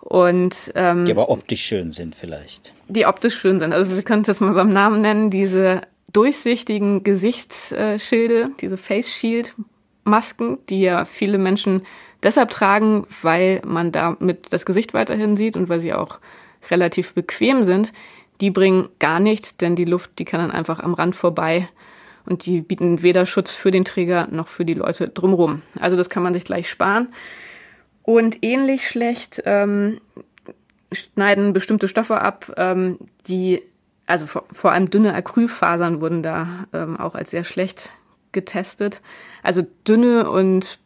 Und 0.00 0.72
ähm, 0.74 1.04
die 1.04 1.12
aber 1.12 1.28
optisch 1.28 1.60
schön 1.60 1.92
sind 1.92 2.14
vielleicht. 2.14 2.72
Die 2.88 3.04
optisch 3.04 3.38
schön 3.38 3.58
sind. 3.58 3.72
Also 3.72 3.94
wir 3.94 4.02
können 4.02 4.22
es 4.22 4.28
jetzt 4.28 4.40
mal 4.40 4.54
beim 4.54 4.72
Namen 4.72 5.02
nennen, 5.02 5.30
diese 5.30 5.82
durchsichtigen 6.12 7.02
Gesichtsschilde, 7.04 8.50
diese 8.60 8.76
Face 8.76 9.10
Shield 9.10 9.54
Masken, 10.04 10.58
die 10.68 10.80
ja 10.80 11.04
viele 11.04 11.38
Menschen 11.38 11.82
deshalb 12.22 12.50
tragen, 12.50 13.06
weil 13.22 13.62
man 13.64 13.92
damit 13.92 14.52
das 14.52 14.66
Gesicht 14.66 14.94
weiterhin 14.94 15.36
sieht 15.36 15.56
und 15.56 15.68
weil 15.68 15.80
sie 15.80 15.94
auch 15.94 16.18
relativ 16.70 17.14
bequem 17.14 17.64
sind. 17.64 17.92
Die 18.40 18.50
bringen 18.50 18.88
gar 18.98 19.20
nichts, 19.20 19.56
denn 19.56 19.76
die 19.76 19.84
Luft, 19.84 20.18
die 20.18 20.24
kann 20.24 20.40
dann 20.40 20.50
einfach 20.50 20.80
am 20.80 20.94
Rand 20.94 21.14
vorbei 21.14 21.68
und 22.26 22.46
die 22.46 22.60
bieten 22.60 23.02
weder 23.02 23.26
Schutz 23.26 23.54
für 23.54 23.70
den 23.70 23.84
Träger 23.84 24.28
noch 24.30 24.48
für 24.48 24.64
die 24.64 24.74
Leute 24.74 25.08
drumherum. 25.08 25.62
Also 25.78 25.96
das 25.96 26.10
kann 26.10 26.22
man 26.22 26.34
sich 26.34 26.44
gleich 26.44 26.68
sparen. 26.68 27.08
Und 28.02 28.38
ähnlich 28.42 28.88
schlecht 28.88 29.42
ähm, 29.44 30.00
schneiden 30.92 31.52
bestimmte 31.52 31.88
Stoffe 31.88 32.20
ab, 32.20 32.52
ähm, 32.56 32.98
die, 33.26 33.62
also 34.10 34.26
vor, 34.26 34.44
vor 34.52 34.72
allem 34.72 34.90
dünne 34.90 35.14
Acrylfasern 35.14 36.00
wurden 36.00 36.22
da 36.22 36.66
ähm, 36.72 36.98
auch 36.98 37.14
als 37.14 37.30
sehr 37.30 37.44
schlecht 37.44 37.92
getestet. 38.32 39.00
Also 39.42 39.64
dünne 39.86 40.28
und 40.28 40.78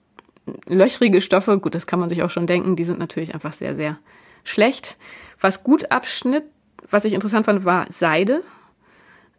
löchrige 0.66 1.20
Stoffe, 1.20 1.58
gut, 1.58 1.74
das 1.74 1.86
kann 1.86 2.00
man 2.00 2.08
sich 2.08 2.22
auch 2.22 2.30
schon 2.30 2.46
denken, 2.46 2.76
die 2.76 2.84
sind 2.84 2.98
natürlich 2.98 3.34
einfach 3.34 3.54
sehr, 3.54 3.76
sehr 3.76 3.98
schlecht. 4.44 4.96
Was 5.40 5.64
gut 5.64 5.90
abschnitt, 5.90 6.44
was 6.90 7.04
ich 7.04 7.14
interessant 7.14 7.46
fand, 7.46 7.64
war 7.64 7.86
Seide. 7.88 8.42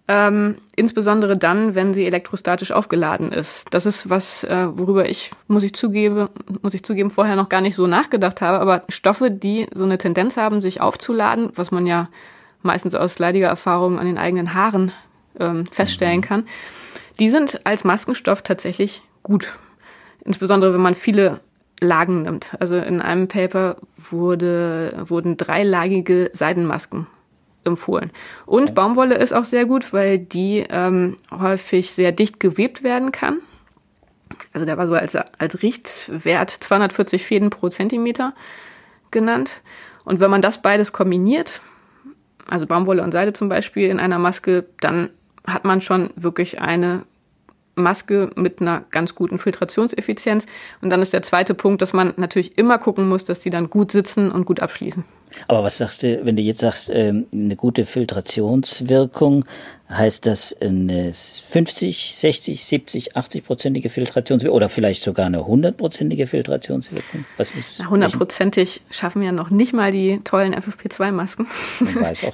Ähm, 0.07 0.59
insbesondere 0.75 1.35
dann, 1.35 1.73
wenn 1.73 1.95
sie 1.95 2.05
elektrostatisch 2.05 2.71
aufgeladen 2.71 3.31
ist. 3.31 3.73
Das 3.73 3.87
ist 3.87 4.07
was, 4.07 4.43
äh, 4.43 4.67
worüber 4.77 5.09
ich, 5.09 5.31
muss 5.47 5.63
ich 5.63 5.73
zugeben, 5.73 6.29
muss 6.61 6.75
ich 6.75 6.83
zugeben, 6.83 7.09
vorher 7.09 7.35
noch 7.35 7.49
gar 7.49 7.61
nicht 7.61 7.75
so 7.75 7.87
nachgedacht 7.87 8.41
habe. 8.41 8.59
Aber 8.59 8.83
Stoffe, 8.87 9.31
die 9.31 9.67
so 9.73 9.83
eine 9.83 9.97
Tendenz 9.97 10.37
haben, 10.37 10.61
sich 10.61 10.79
aufzuladen, 10.79 11.49
was 11.55 11.71
man 11.71 11.87
ja 11.87 12.07
meistens 12.65 12.95
aus 12.95 13.19
leidiger 13.19 13.48
Erfahrung 13.48 14.00
an 14.00 14.05
den 14.05 14.17
eigenen 14.17 14.53
Haaren 14.53 14.91
ähm, 15.39 15.65
feststellen 15.65 16.22
kann, 16.22 16.45
die 17.19 17.29
sind 17.29 17.65
als 17.65 17.84
Maskenstoff 17.84 18.41
tatsächlich 18.41 19.01
gut. 19.24 19.57
Insbesondere 20.24 20.74
wenn 20.74 20.81
man 20.81 20.95
viele 20.95 21.39
Lagen 21.79 22.24
nimmt. 22.24 22.55
Also 22.60 22.77
in 22.77 23.01
einem 23.01 23.27
Paper 23.27 23.77
wurde, 23.98 25.03
wurden 25.07 25.38
dreilagige 25.38 26.31
Seidenmasken 26.34 27.07
empfohlen. 27.63 28.12
Und 28.45 28.75
Baumwolle 28.75 29.15
ist 29.15 29.34
auch 29.34 29.45
sehr 29.45 29.65
gut, 29.65 29.91
weil 29.91 30.19
die 30.19 30.65
ähm, 30.69 31.17
häufig 31.31 31.91
sehr 31.91 32.12
dicht 32.12 32.39
gewebt 32.39 32.84
werden 32.84 33.12
kann. 33.12 33.39
Also 34.53 34.65
der 34.65 34.77
war 34.77 34.88
so 34.88 34.93
als, 34.93 35.15
als 35.15 35.62
Richtwert 35.62 36.50
240 36.50 37.25
Fäden 37.25 37.50
pro 37.50 37.69
Zentimeter 37.69 38.34
genannt. 39.12 39.62
Und 40.03 40.19
wenn 40.19 40.31
man 40.31 40.41
das 40.41 40.62
beides 40.62 40.93
kombiniert, 40.93 41.62
also 42.47 42.65
Baumwolle 42.65 43.03
und 43.03 43.11
Seide 43.11 43.33
zum 43.33 43.49
Beispiel 43.49 43.89
in 43.89 43.99
einer 43.99 44.19
Maske, 44.19 44.65
dann 44.81 45.09
hat 45.47 45.65
man 45.65 45.81
schon 45.81 46.09
wirklich 46.15 46.61
eine 46.61 47.03
Maske 47.75 48.31
mit 48.35 48.61
einer 48.61 48.85
ganz 48.89 49.15
guten 49.15 49.37
Filtrationseffizienz. 49.37 50.45
Und 50.81 50.89
dann 50.89 51.01
ist 51.01 51.13
der 51.13 51.21
zweite 51.21 51.53
Punkt, 51.53 51.81
dass 51.81 51.93
man 51.93 52.13
natürlich 52.17 52.57
immer 52.57 52.77
gucken 52.77 53.07
muss, 53.07 53.25
dass 53.25 53.39
die 53.39 53.49
dann 53.49 53.69
gut 53.69 53.91
sitzen 53.91 54.31
und 54.31 54.45
gut 54.45 54.61
abschließen. 54.61 55.03
Aber 55.47 55.63
was 55.63 55.77
sagst 55.77 56.03
du, 56.03 56.25
wenn 56.25 56.37
du 56.37 56.41
jetzt 56.41 56.61
sagst, 56.61 56.89
ähm, 56.93 57.25
eine 57.33 57.55
gute 57.55 57.85
Filtrationswirkung, 57.85 59.45
heißt 59.97 60.25
das 60.25 60.55
eine 60.61 61.13
50, 61.13 62.15
60, 62.15 62.65
70, 62.65 63.15
80-prozentige 63.17 63.89
Filtrationswirkung 63.89 64.55
oder 64.55 64.69
vielleicht 64.69 65.03
sogar 65.03 65.25
eine 65.25 65.39
100-prozentige 65.39 66.27
Filtrationswirkung? 66.27 67.25
Was 67.37 67.51
ist, 67.51 67.87
Hundertprozentig 67.89 68.81
schaffen 68.89 69.21
ja 69.21 69.31
noch 69.31 69.49
nicht 69.49 69.73
mal 69.73 69.91
die 69.91 70.21
tollen 70.23 70.53
FFP2-Masken. 70.55 71.47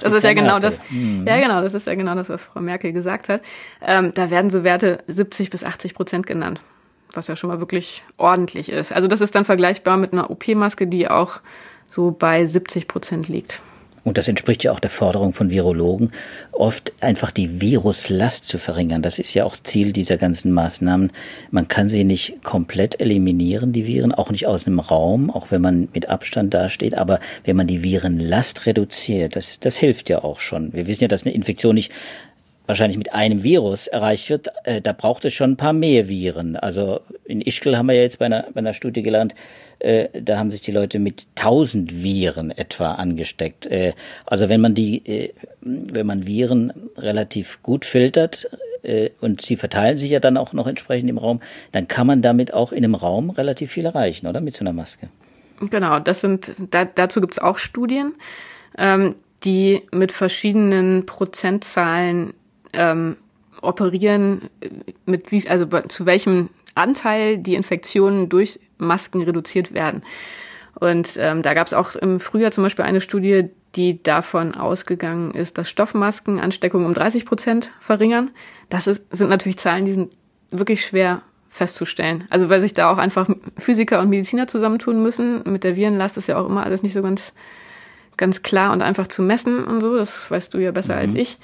Das 0.02 0.12
ist 0.12 0.24
ja 0.24 0.32
genau 0.32 0.58
das. 0.58 0.80
Mhm. 0.90 1.26
Ja, 1.26 1.38
genau, 1.38 1.60
das 1.60 1.74
ist 1.74 1.86
ja 1.86 1.94
genau 1.94 2.14
das, 2.14 2.28
was 2.28 2.46
Frau 2.46 2.60
Merkel 2.60 2.92
gesagt 2.92 3.28
hat. 3.28 3.42
Ähm, 3.80 4.12
da 4.14 4.30
werden 4.30 4.50
so 4.50 4.64
Werte 4.64 4.98
70 5.06 5.50
bis 5.50 5.64
80 5.64 5.94
Prozent 5.94 6.26
genannt 6.26 6.60
was 7.14 7.26
ja 7.26 7.36
schon 7.36 7.48
mal 7.48 7.60
wirklich 7.60 8.02
ordentlich 8.16 8.70
ist. 8.70 8.92
Also 8.92 9.08
das 9.08 9.20
ist 9.20 9.34
dann 9.34 9.44
vergleichbar 9.44 9.98
mit 9.98 10.14
einer 10.14 10.30
OP-Maske, 10.30 10.86
die 10.86 11.08
auch 11.08 11.40
so 11.90 12.10
bei 12.10 12.46
70 12.46 12.88
Prozent 12.88 13.28
liegt. 13.28 13.60
Und 14.04 14.18
das 14.18 14.26
entspricht 14.26 14.64
ja 14.64 14.72
auch 14.72 14.80
der 14.80 14.90
Forderung 14.90 15.32
von 15.32 15.50
Virologen, 15.50 16.10
oft 16.50 16.92
einfach 17.00 17.30
die 17.30 17.60
Viruslast 17.60 18.44
zu 18.46 18.58
verringern. 18.58 19.02
Das 19.02 19.18
ist 19.18 19.34
ja 19.34 19.44
auch 19.44 19.56
Ziel 19.56 19.92
dieser 19.92 20.16
ganzen 20.16 20.52
Maßnahmen. 20.52 21.12
Man 21.50 21.68
kann 21.68 21.88
sie 21.88 22.02
nicht 22.02 22.42
komplett 22.42 23.00
eliminieren, 23.00 23.72
die 23.72 23.86
Viren, 23.86 24.12
auch 24.12 24.30
nicht 24.30 24.46
aus 24.46 24.66
einem 24.66 24.80
Raum, 24.80 25.30
auch 25.30 25.50
wenn 25.50 25.62
man 25.62 25.88
mit 25.92 26.08
Abstand 26.08 26.52
dasteht. 26.52 26.96
Aber 26.98 27.20
wenn 27.44 27.56
man 27.56 27.68
die 27.68 27.82
Virenlast 27.84 28.66
reduziert, 28.66 29.36
das, 29.36 29.60
das 29.60 29.76
hilft 29.76 30.08
ja 30.08 30.24
auch 30.24 30.40
schon. 30.40 30.72
Wir 30.72 30.86
wissen 30.86 31.02
ja, 31.02 31.08
dass 31.08 31.24
eine 31.24 31.34
Infektion 31.34 31.76
nicht 31.76 31.92
wahrscheinlich 32.66 32.98
mit 32.98 33.12
einem 33.12 33.42
Virus 33.42 33.86
erreicht 33.86 34.30
wird, 34.30 34.48
äh, 34.64 34.80
da 34.80 34.92
braucht 34.92 35.24
es 35.24 35.34
schon 35.34 35.52
ein 35.52 35.56
paar 35.56 35.72
mehr 35.72 36.08
Viren. 36.08 36.56
Also 36.56 37.00
in 37.24 37.40
Ischgl 37.40 37.76
haben 37.76 37.86
wir 37.86 37.94
ja 37.94 38.02
jetzt 38.02 38.18
bei 38.18 38.26
einer, 38.26 38.46
bei 38.52 38.58
einer 38.58 38.74
Studie 38.74 39.02
gelernt, 39.02 39.34
äh, 39.78 40.08
da 40.20 40.38
haben 40.38 40.50
sich 40.50 40.60
die 40.60 40.72
Leute 40.72 40.98
mit 40.98 41.34
tausend 41.34 42.02
Viren 42.02 42.50
etwa 42.50 42.92
angesteckt. 42.92 43.66
Äh, 43.66 43.94
also 44.26 44.48
wenn 44.48 44.60
man 44.60 44.74
die, 44.74 45.04
äh, 45.06 45.32
wenn 45.60 46.06
man 46.06 46.26
Viren 46.26 46.72
relativ 46.96 47.62
gut 47.62 47.84
filtert, 47.84 48.48
äh, 48.82 49.10
und 49.20 49.40
sie 49.40 49.56
verteilen 49.56 49.96
sich 49.96 50.10
ja 50.10 50.20
dann 50.20 50.36
auch 50.36 50.52
noch 50.52 50.66
entsprechend 50.66 51.08
im 51.08 51.18
Raum, 51.18 51.40
dann 51.72 51.88
kann 51.88 52.06
man 52.06 52.22
damit 52.22 52.52
auch 52.54 52.72
in 52.72 52.84
einem 52.84 52.94
Raum 52.94 53.30
relativ 53.30 53.72
viel 53.72 53.86
erreichen, 53.86 54.26
oder? 54.26 54.40
Mit 54.40 54.56
so 54.56 54.60
einer 54.60 54.72
Maske. 54.72 55.08
Genau, 55.60 56.00
das 56.00 56.20
sind, 56.20 56.52
da, 56.70 56.84
dazu 56.84 57.20
gibt 57.20 57.34
es 57.34 57.38
auch 57.38 57.58
Studien, 57.58 58.14
ähm, 58.76 59.14
die 59.44 59.82
mit 59.92 60.12
verschiedenen 60.12 61.06
Prozentzahlen 61.06 62.34
ähm, 62.72 63.16
operieren, 63.60 64.50
mit 65.06 65.30
wie, 65.30 65.48
also 65.48 65.66
zu 65.88 66.06
welchem 66.06 66.50
Anteil 66.74 67.38
die 67.38 67.54
Infektionen 67.54 68.28
durch 68.28 68.60
Masken 68.78 69.22
reduziert 69.22 69.72
werden. 69.72 70.02
Und 70.74 71.16
ähm, 71.18 71.42
da 71.42 71.54
gab 71.54 71.66
es 71.66 71.74
auch 71.74 71.94
im 71.96 72.18
Frühjahr 72.18 72.50
zum 72.50 72.64
Beispiel 72.64 72.84
eine 72.84 73.00
Studie, 73.00 73.50
die 73.76 74.02
davon 74.02 74.54
ausgegangen 74.54 75.32
ist, 75.32 75.58
dass 75.58 75.68
Stoffmasken 75.68 76.40
Ansteckungen 76.40 76.86
um 76.86 76.94
30 76.94 77.24
Prozent 77.24 77.70
verringern. 77.80 78.30
Das 78.68 78.86
ist, 78.86 79.02
sind 79.10 79.28
natürlich 79.28 79.58
Zahlen, 79.58 79.84
die 79.84 79.92
sind 79.92 80.12
wirklich 80.50 80.84
schwer 80.84 81.22
festzustellen. 81.48 82.24
Also 82.30 82.48
weil 82.48 82.62
sich 82.62 82.72
da 82.72 82.90
auch 82.90 82.96
einfach 82.96 83.28
Physiker 83.58 84.00
und 84.00 84.08
Mediziner 84.08 84.48
zusammentun 84.48 85.02
müssen. 85.02 85.42
Mit 85.44 85.64
der 85.64 85.76
Virenlast 85.76 86.16
ist 86.16 86.28
ja 86.28 86.38
auch 86.38 86.48
immer 86.48 86.64
alles 86.64 86.82
nicht 86.82 86.94
so 86.94 87.02
ganz, 87.02 87.34
ganz 88.16 88.42
klar 88.42 88.72
und 88.72 88.80
einfach 88.80 89.06
zu 89.06 89.22
messen 89.22 89.64
und 89.64 89.82
so. 89.82 89.96
Das 89.96 90.30
weißt 90.30 90.54
du 90.54 90.58
ja 90.58 90.70
besser 90.70 90.94
mhm. 90.94 91.00
als 91.00 91.14
ich. 91.14 91.38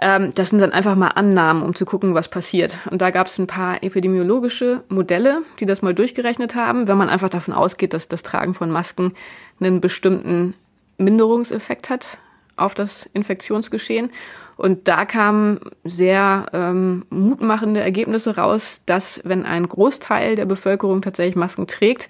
Ähm, 0.00 0.32
das 0.34 0.50
sind 0.50 0.60
dann 0.60 0.72
einfach 0.72 0.96
mal 0.96 1.08
Annahmen, 1.08 1.62
um 1.62 1.74
zu 1.74 1.84
gucken, 1.84 2.14
was 2.14 2.28
passiert. 2.28 2.78
Und 2.90 3.02
da 3.02 3.10
gab 3.10 3.26
es 3.26 3.38
ein 3.38 3.46
paar 3.46 3.82
epidemiologische 3.82 4.84
Modelle, 4.88 5.42
die 5.60 5.66
das 5.66 5.82
mal 5.82 5.94
durchgerechnet 5.94 6.54
haben, 6.54 6.88
wenn 6.88 6.96
man 6.96 7.08
einfach 7.08 7.28
davon 7.28 7.54
ausgeht, 7.54 7.94
dass 7.94 8.08
das 8.08 8.22
Tragen 8.22 8.54
von 8.54 8.70
Masken 8.70 9.12
einen 9.60 9.80
bestimmten 9.80 10.54
Minderungseffekt 10.98 11.90
hat 11.90 12.18
auf 12.56 12.74
das 12.74 13.08
Infektionsgeschehen. 13.12 14.10
Und 14.56 14.88
da 14.88 15.04
kamen 15.04 15.60
sehr 15.84 16.46
ähm, 16.52 17.06
mutmachende 17.10 17.80
Ergebnisse 17.80 18.36
raus, 18.36 18.82
dass 18.86 19.20
wenn 19.24 19.44
ein 19.44 19.68
Großteil 19.68 20.36
der 20.36 20.44
Bevölkerung 20.46 21.02
tatsächlich 21.02 21.36
Masken 21.36 21.66
trägt, 21.66 22.08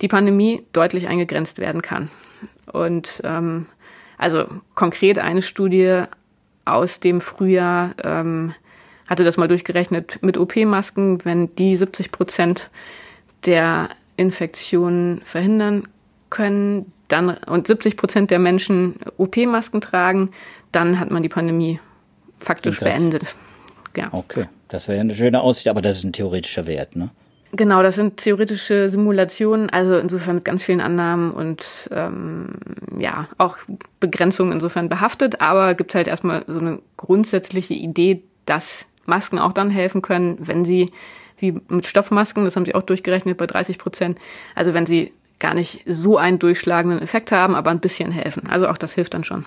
die 0.00 0.08
Pandemie 0.08 0.66
deutlich 0.72 1.08
eingegrenzt 1.08 1.58
werden 1.58 1.82
kann. 1.82 2.10
Und 2.72 3.20
ähm, 3.24 3.66
also 4.18 4.46
konkret 4.74 5.18
eine 5.18 5.42
Studie 5.42 6.04
aus 6.64 7.00
dem 7.00 7.20
Frühjahr 7.20 7.94
ähm, 8.02 8.54
hatte 9.06 9.24
das 9.24 9.36
mal 9.36 9.48
durchgerechnet 9.48 10.18
mit 10.22 10.38
OP-Masken, 10.38 11.24
wenn 11.24 11.54
die 11.56 11.76
70 11.76 12.12
Prozent 12.12 12.70
der 13.44 13.90
Infektionen 14.16 15.22
verhindern 15.24 15.88
können, 16.30 16.92
dann 17.08 17.30
und 17.30 17.66
70 17.66 17.96
Prozent 17.96 18.30
der 18.30 18.38
Menschen 18.38 18.96
OP-Masken 19.18 19.80
tragen, 19.80 20.30
dann 20.70 20.98
hat 20.98 21.10
man 21.10 21.22
die 21.22 21.28
Pandemie 21.28 21.80
faktisch 22.38 22.80
beendet. 22.80 23.36
Ja. 23.96 24.08
Okay, 24.12 24.46
das 24.68 24.88
wäre 24.88 25.00
eine 25.00 25.14
schöne 25.14 25.42
Aussicht, 25.42 25.68
aber 25.68 25.82
das 25.82 25.98
ist 25.98 26.04
ein 26.04 26.12
theoretischer 26.12 26.66
Wert, 26.66 26.96
ne? 26.96 27.10
Genau, 27.54 27.82
das 27.82 27.96
sind 27.96 28.16
theoretische 28.16 28.88
Simulationen, 28.88 29.68
also 29.68 29.98
insofern 29.98 30.36
mit 30.36 30.44
ganz 30.46 30.62
vielen 30.62 30.80
Annahmen 30.80 31.32
und 31.32 31.90
ähm, 31.92 32.48
ja, 32.98 33.28
auch 33.36 33.58
Begrenzungen 34.00 34.54
insofern 34.54 34.88
behaftet, 34.88 35.42
aber 35.42 35.74
gibt 35.74 35.94
halt 35.94 36.08
erstmal 36.08 36.44
so 36.46 36.58
eine 36.58 36.78
grundsätzliche 36.96 37.74
Idee, 37.74 38.22
dass 38.46 38.86
Masken 39.04 39.38
auch 39.38 39.52
dann 39.52 39.68
helfen 39.68 40.00
können, 40.00 40.38
wenn 40.40 40.64
sie, 40.64 40.90
wie 41.36 41.52
mit 41.68 41.84
Stoffmasken, 41.84 42.46
das 42.46 42.56
haben 42.56 42.64
sie 42.64 42.74
auch 42.74 42.82
durchgerechnet 42.82 43.36
bei 43.36 43.46
30 43.46 43.76
Prozent, 43.76 44.18
also 44.54 44.72
wenn 44.72 44.86
sie 44.86 45.12
gar 45.38 45.52
nicht 45.52 45.80
so 45.86 46.16
einen 46.16 46.38
durchschlagenden 46.38 47.02
Effekt 47.02 47.32
haben, 47.32 47.54
aber 47.54 47.70
ein 47.70 47.80
bisschen 47.80 48.12
helfen. 48.12 48.48
Also 48.48 48.66
auch 48.68 48.78
das 48.78 48.94
hilft 48.94 49.12
dann 49.12 49.24
schon. 49.24 49.44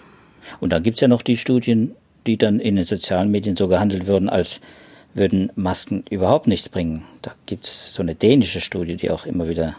Und 0.59 0.71
dann 0.71 0.83
gibt 0.83 0.97
es 0.97 1.01
ja 1.01 1.07
noch 1.07 1.23
die 1.23 1.37
Studien, 1.37 1.95
die 2.27 2.37
dann 2.37 2.59
in 2.59 2.75
den 2.75 2.85
sozialen 2.85 3.31
Medien 3.31 3.55
so 3.55 3.67
gehandelt 3.67 4.05
würden, 4.05 4.29
als 4.29 4.61
würden 5.15 5.51
Masken 5.55 6.03
überhaupt 6.09 6.45
nichts 6.45 6.69
bringen. 6.69 7.03
Da 7.21 7.33
gibt 7.47 7.65
es 7.65 7.95
so 7.95 8.03
eine 8.03 8.13
dänische 8.13 8.61
Studie, 8.61 8.95
die 8.95 9.09
auch 9.09 9.25
immer 9.25 9.47
wieder 9.47 9.75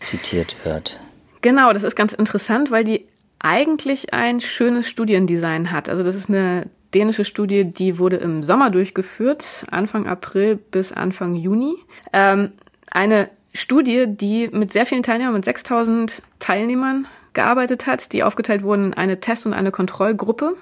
zitiert 0.00 0.56
wird. 0.64 0.98
Genau, 1.42 1.72
das 1.72 1.84
ist 1.84 1.94
ganz 1.94 2.12
interessant, 2.12 2.70
weil 2.70 2.84
die 2.84 3.06
eigentlich 3.38 4.12
ein 4.12 4.40
schönes 4.40 4.88
Studiendesign 4.88 5.70
hat. 5.70 5.88
Also 5.88 6.02
das 6.02 6.16
ist 6.16 6.28
eine 6.28 6.66
dänische 6.94 7.24
Studie, 7.24 7.64
die 7.64 7.98
wurde 7.98 8.16
im 8.16 8.42
Sommer 8.42 8.70
durchgeführt, 8.70 9.64
Anfang 9.70 10.06
April 10.06 10.56
bis 10.56 10.92
Anfang 10.92 11.34
Juni. 11.34 11.76
Ähm, 12.12 12.52
eine 12.90 13.28
Studie, 13.54 14.06
die 14.06 14.48
mit 14.48 14.72
sehr 14.72 14.86
vielen 14.86 15.02
Teilnehmern, 15.02 15.34
mit 15.34 15.44
6000 15.44 16.22
Teilnehmern 16.38 17.06
gearbeitet 17.32 17.86
hat, 17.86 18.12
die 18.12 18.22
aufgeteilt 18.22 18.62
wurden 18.62 18.86
in 18.86 18.94
eine 18.94 19.20
Test- 19.20 19.46
und 19.46 19.54
eine 19.54 19.70
Kontrollgruppe. 19.70 20.56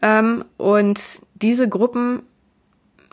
Ähm, 0.00 0.44
und 0.58 1.22
diese 1.34 1.68
Gruppen 1.68 2.22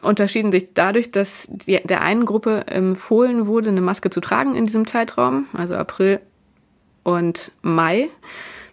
unterschieden 0.02 0.52
sich 0.52 0.74
dadurch, 0.74 1.12
dass 1.12 1.48
die, 1.50 1.80
der 1.84 2.02
einen 2.02 2.26
Gruppe 2.26 2.68
empfohlen 2.68 3.48
wurde, 3.48 3.70
eine 3.70 3.82
Maske 3.82 4.10
zu 4.10 4.22
tragen 4.22 4.56
in 4.56 4.66
diesem 4.66 4.88
Zeitraum, 4.88 5.48
also 5.54 5.76
April 5.76 6.20
und 7.04 7.52
Mai, 7.62 8.10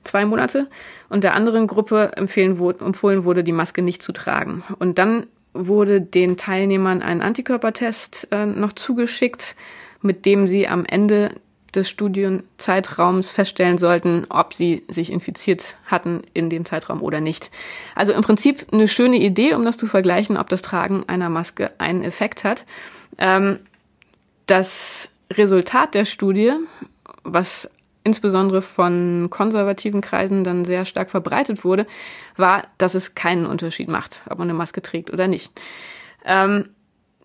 zwei 0.05 0.25
Monate, 0.25 0.69
und 1.09 1.25
der 1.25 1.35
anderen 1.35 1.67
Gruppe 1.67 2.13
empfehlen, 2.17 2.61
empfohlen 2.81 3.25
wurde, 3.25 3.45
die 3.45 3.53
Maske 3.53 3.83
nicht 3.83 4.03
zu 4.03 4.13
tragen. 4.13 4.65
Und 4.79 4.99
dann 4.99 5.27
wurde 5.53 6.01
den 6.01 6.37
Teilnehmern 6.37 7.03
ein 7.03 7.23
Antikörpertest 7.23 8.29
äh, 8.31 8.47
noch 8.47 8.73
zugeschickt, 8.73 9.57
mit 10.03 10.27
dem 10.27 10.47
sie 10.47 10.69
am 10.69 10.85
Ende 10.85 11.31
des 11.75 11.91
Studienzeitraums 11.91 13.31
feststellen 13.31 13.79
sollten, 13.79 14.27
ob 14.31 14.55
sie 14.55 14.85
sich 14.89 15.13
infiziert 15.13 15.77
hatten 15.87 16.23
in 16.33 16.51
dem 16.51 16.65
Zeitraum 16.65 17.03
oder 17.03 17.21
nicht. 17.21 17.51
Also 17.95 18.13
im 18.13 18.23
Prinzip 18.23 18.67
eine 18.73 18.89
schöne 18.89 19.17
Idee, 19.17 19.55
um 19.55 19.65
das 19.65 19.77
zu 19.77 19.87
vergleichen, 19.87 20.37
ob 20.37 20.49
das 20.49 20.63
Tragen 20.63 21.05
einer 21.07 21.29
Maske 21.29 21.73
einen 21.79 22.03
Effekt 22.03 22.45
hat. 22.45 22.65
Ähm, 23.19 23.61
das 24.47 25.11
Resultat 25.33 25.95
der 25.95 26.05
Studie, 26.05 26.53
was 27.25 27.69
insbesondere 28.05 28.63
von 28.63 29.27
konservativen 29.31 30.01
Kreisen 30.01 30.45
dann 30.45 30.65
sehr 30.65 30.85
stark 30.85 31.11
verbreitet 31.11 31.65
wurde, 31.65 31.87
war, 32.37 32.63
dass 32.79 32.95
es 32.95 33.17
keinen 33.17 33.47
Unterschied 33.47 33.89
macht, 33.89 34.23
ob 34.31 34.39
man 34.39 34.49
eine 34.49 34.57
Maske 34.57 34.81
trägt 34.81 35.13
oder 35.13 35.27
nicht. 35.27 35.53
Ähm, 36.25 36.69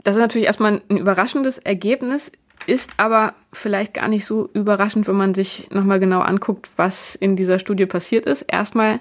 das 0.04 0.16
ist 0.16 0.22
natürlich 0.22 0.48
erstmal 0.48 0.82
ein 0.90 0.98
überraschendes 0.98 1.60
Ergebnis 1.60 2.32
ist 2.67 2.91
aber 2.97 3.34
vielleicht 3.54 3.93
gar 3.93 4.08
nicht 4.08 4.26
so 4.26 4.50
überraschend, 4.54 5.08
wenn 5.08 5.15
man 5.15 5.34
sich 5.34 5.67
nochmal 5.71 6.00
genau 6.00 6.21
anguckt, 6.21 6.69
was 6.78 7.15
in 7.15 7.36
dieser 7.36 7.60
Studie 7.60 7.86
passiert 7.86 8.26
ist. 8.26 8.43
Erstmal 8.43 9.00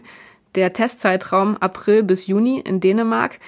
der 0.55 0.73
Testzeitraum 0.73 1.57
April 1.59 2.03
bis 2.03 2.27
Juni 2.27 2.61
in 2.61 2.81
Dänemark, 2.81 3.39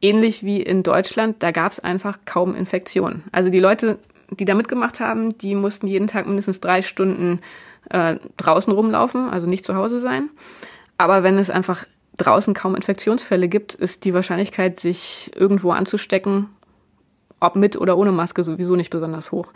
ähnlich 0.00 0.42
wie 0.44 0.62
in 0.62 0.82
Deutschland, 0.82 1.42
da 1.42 1.50
gab 1.50 1.72
es 1.72 1.80
einfach 1.80 2.18
kaum 2.24 2.54
Infektionen. 2.54 3.24
Also 3.32 3.50
die 3.50 3.60
Leute, 3.60 3.98
die 4.30 4.44
da 4.44 4.54
mitgemacht 4.54 5.00
haben, 5.00 5.36
die 5.38 5.54
mussten 5.54 5.86
jeden 5.86 6.06
Tag 6.06 6.26
mindestens 6.26 6.60
drei 6.60 6.82
Stunden 6.82 7.40
äh, 7.90 8.16
draußen 8.36 8.72
rumlaufen, 8.72 9.28
also 9.28 9.46
nicht 9.46 9.66
zu 9.66 9.74
Hause 9.74 9.98
sein. 9.98 10.30
Aber 10.96 11.22
wenn 11.22 11.38
es 11.38 11.50
einfach 11.50 11.84
draußen 12.16 12.54
kaum 12.54 12.74
Infektionsfälle 12.74 13.48
gibt, 13.48 13.74
ist 13.74 14.04
die 14.04 14.14
Wahrscheinlichkeit, 14.14 14.78
sich 14.78 15.30
irgendwo 15.34 15.72
anzustecken, 15.72 16.48
ob 17.40 17.56
mit 17.56 17.76
oder 17.76 17.96
ohne 17.96 18.12
Maske 18.12 18.44
sowieso 18.44 18.76
nicht 18.76 18.90
besonders 18.90 19.32
hoch. 19.32 19.48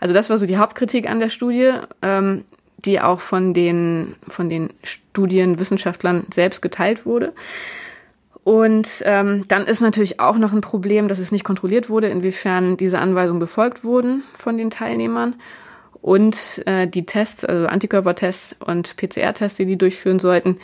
Also 0.00 0.12
das 0.12 0.28
war 0.28 0.36
so 0.36 0.46
die 0.46 0.58
Hauptkritik 0.58 1.08
an 1.08 1.20
der 1.20 1.28
Studie, 1.28 1.72
ähm, 2.02 2.44
die 2.84 3.00
auch 3.00 3.20
von 3.20 3.54
den, 3.54 4.14
von 4.28 4.50
den 4.50 4.70
Studienwissenschaftlern 4.84 6.26
selbst 6.32 6.62
geteilt 6.62 7.06
wurde. 7.06 7.32
Und 8.44 9.02
ähm, 9.04 9.44
dann 9.48 9.66
ist 9.66 9.80
natürlich 9.80 10.20
auch 10.20 10.38
noch 10.38 10.52
ein 10.52 10.62
Problem, 10.62 11.08
dass 11.08 11.18
es 11.18 11.32
nicht 11.32 11.44
kontrolliert 11.44 11.90
wurde, 11.90 12.08
inwiefern 12.08 12.76
diese 12.76 12.98
Anweisungen 12.98 13.40
befolgt 13.40 13.84
wurden 13.84 14.22
von 14.34 14.56
den 14.56 14.70
Teilnehmern. 14.70 15.34
Und 16.00 16.62
äh, 16.66 16.86
die 16.86 17.04
Tests, 17.04 17.44
also 17.44 17.66
Antikörpertests 17.66 18.56
und 18.60 18.96
PCR-Tests, 18.96 19.56
die 19.56 19.66
die 19.66 19.76
durchführen 19.76 20.18
sollten, 20.18 20.58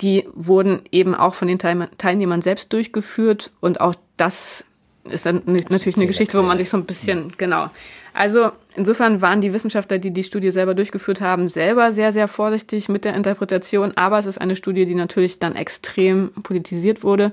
die 0.00 0.26
wurden 0.32 0.82
eben 0.92 1.14
auch 1.14 1.34
von 1.34 1.48
den 1.48 1.58
Teilnehmern 1.58 2.42
selbst 2.42 2.72
durchgeführt. 2.72 3.50
Und 3.60 3.80
auch 3.80 3.94
das 4.16 4.64
ist 5.10 5.26
dann 5.26 5.42
natürlich 5.46 5.96
eine 5.96 6.06
Geschichte, 6.06 6.38
wo 6.38 6.42
man 6.42 6.58
sich 6.58 6.70
so 6.70 6.76
ein 6.76 6.84
bisschen, 6.84 7.32
genau. 7.36 7.70
Also 8.12 8.50
insofern 8.74 9.20
waren 9.20 9.40
die 9.40 9.52
Wissenschaftler, 9.52 9.98
die 9.98 10.10
die 10.10 10.22
Studie 10.22 10.50
selber 10.50 10.74
durchgeführt 10.74 11.20
haben, 11.20 11.48
selber 11.48 11.92
sehr, 11.92 12.12
sehr 12.12 12.28
vorsichtig 12.28 12.88
mit 12.88 13.04
der 13.04 13.14
Interpretation. 13.14 13.92
Aber 13.96 14.18
es 14.18 14.26
ist 14.26 14.40
eine 14.40 14.56
Studie, 14.56 14.86
die 14.86 14.94
natürlich 14.94 15.38
dann 15.38 15.54
extrem 15.54 16.30
politisiert 16.42 17.02
wurde 17.02 17.32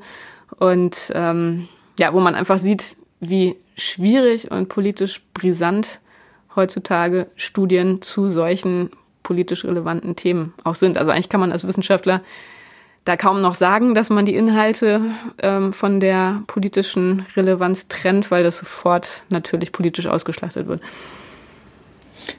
und 0.59 1.11
ähm, 1.15 1.67
ja, 1.97 2.13
wo 2.13 2.19
man 2.19 2.35
einfach 2.35 2.57
sieht, 2.57 2.95
wie 3.19 3.55
schwierig 3.75 4.51
und 4.51 4.69
politisch 4.69 5.21
brisant 5.33 5.99
heutzutage 6.55 7.27
Studien 7.35 8.01
zu 8.01 8.29
solchen 8.29 8.91
politisch 9.23 9.63
relevanten 9.65 10.15
Themen 10.15 10.53
auch 10.63 10.75
sind. 10.75 10.97
Also 10.97 11.11
eigentlich 11.11 11.29
kann 11.29 11.39
man 11.39 11.51
als 11.51 11.65
Wissenschaftler 11.65 12.21
da 13.05 13.17
kaum 13.17 13.41
noch 13.41 13.55
sagen, 13.55 13.95
dass 13.95 14.09
man 14.09 14.25
die 14.25 14.35
Inhalte 14.35 15.01
ähm, 15.41 15.73
von 15.73 15.99
der 15.99 16.43
politischen 16.47 17.25
Relevanz 17.35 17.87
trennt, 17.87 18.31
weil 18.31 18.43
das 18.43 18.57
sofort 18.57 19.23
natürlich 19.29 19.71
politisch 19.71 20.07
ausgeschlachtet 20.07 20.67
wird. 20.67 20.81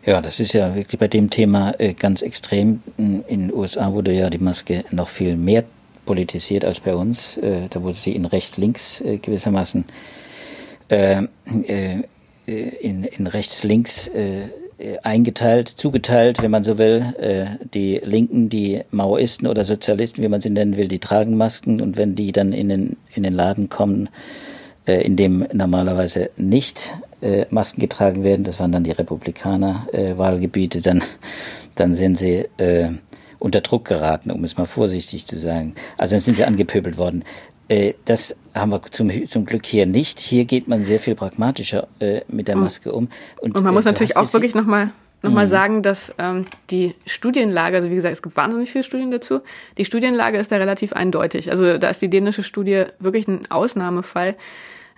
Ja, 0.04 0.22
das 0.22 0.40
ist 0.40 0.54
ja 0.54 0.74
wirklich 0.74 0.98
bei 0.98 1.08
dem 1.08 1.28
Thema 1.28 1.78
äh, 1.78 1.92
ganz 1.92 2.22
extrem. 2.22 2.82
In 2.96 3.24
den 3.28 3.52
USA 3.52 3.92
wurde 3.92 4.12
ja 4.12 4.30
die 4.30 4.38
Maske 4.38 4.84
noch 4.90 5.08
viel 5.08 5.36
mehr 5.36 5.64
politisiert 6.06 6.64
als 6.64 6.80
bei 6.80 6.94
uns. 6.94 7.36
Äh, 7.36 7.68
da 7.68 7.82
wurde 7.82 7.96
sie 7.96 8.14
in 8.14 8.24
rechts-links 8.24 9.02
äh, 9.02 9.18
gewissermaßen 9.18 9.84
äh, 10.88 11.22
äh, 11.46 12.02
in, 12.46 13.04
in 13.04 13.26
rechts-links 13.26 14.08
äh, 14.08 14.44
äh, 14.44 14.48
eingeteilt, 15.02 15.68
zugeteilt, 15.68 16.42
wenn 16.42 16.50
man 16.50 16.64
so 16.64 16.78
will. 16.78 17.14
Äh, 17.18 17.64
die 17.72 18.00
Linken, 18.02 18.48
die 18.48 18.82
Maoisten 18.90 19.46
oder 19.46 19.64
Sozialisten, 19.64 20.22
wie 20.22 20.28
man 20.28 20.40
sie 20.40 20.50
nennen 20.50 20.76
will, 20.76 20.88
die 20.88 20.98
tragen 20.98 21.36
Masken 21.36 21.80
und 21.80 21.96
wenn 21.96 22.14
die 22.14 22.32
dann 22.32 22.52
in 22.52 22.68
den, 22.68 22.96
in 23.14 23.22
den 23.22 23.32
Laden 23.32 23.68
kommen, 23.68 24.08
äh, 24.86 25.04
in 25.04 25.16
dem 25.16 25.46
normalerweise 25.52 26.30
nicht 26.36 26.94
Masken 27.48 27.80
getragen 27.80 28.22
werden, 28.22 28.44
das 28.44 28.60
waren 28.60 28.70
dann 28.70 28.84
die 28.84 28.90
Republikaner-Wahlgebiete, 28.90 30.82
dann, 30.82 31.02
dann 31.74 31.94
sind 31.94 32.18
sie 32.18 32.44
unter 33.38 33.62
Druck 33.62 33.86
geraten, 33.86 34.30
um 34.30 34.44
es 34.44 34.58
mal 34.58 34.66
vorsichtig 34.66 35.26
zu 35.26 35.38
sagen. 35.38 35.74
Also 35.96 36.16
dann 36.16 36.20
sind 36.20 36.36
sie 36.36 36.44
angepöbelt 36.44 36.98
worden. 36.98 37.24
Äh, 37.68 37.94
das 38.04 38.36
haben 38.54 38.70
wir 38.70 38.82
zum, 38.82 39.10
zum 39.28 39.46
Glück 39.46 39.66
hier 39.66 39.86
nicht. 39.86 40.20
Hier 40.20 40.44
geht 40.44 40.68
man 40.68 40.84
sehr 40.84 41.00
viel 41.00 41.14
pragmatischer 41.14 41.88
äh, 41.98 42.20
mit 42.28 42.48
der 42.48 42.56
Maske 42.56 42.92
um. 42.92 43.08
Und, 43.40 43.56
und 43.56 43.64
man 43.64 43.74
muss 43.74 43.86
äh, 43.86 43.90
natürlich 43.90 44.16
auch 44.16 44.32
wirklich 44.32 44.54
nochmal 44.54 44.90
noch 45.24 45.32
mal 45.32 45.46
mhm. 45.46 45.50
sagen, 45.50 45.82
dass 45.82 46.12
ähm, 46.18 46.44
die 46.70 46.94
Studienlage, 47.06 47.76
also 47.76 47.90
wie 47.90 47.94
gesagt, 47.94 48.12
es 48.12 48.22
gibt 48.22 48.36
wahnsinnig 48.36 48.70
viele 48.70 48.84
Studien 48.84 49.10
dazu, 49.10 49.40
die 49.78 49.86
Studienlage 49.86 50.36
ist 50.36 50.52
da 50.52 50.56
relativ 50.56 50.92
eindeutig. 50.92 51.50
Also 51.50 51.78
da 51.78 51.88
ist 51.88 52.02
die 52.02 52.10
dänische 52.10 52.42
Studie 52.42 52.84
wirklich 52.98 53.26
ein 53.26 53.50
Ausnahmefall. 53.50 54.36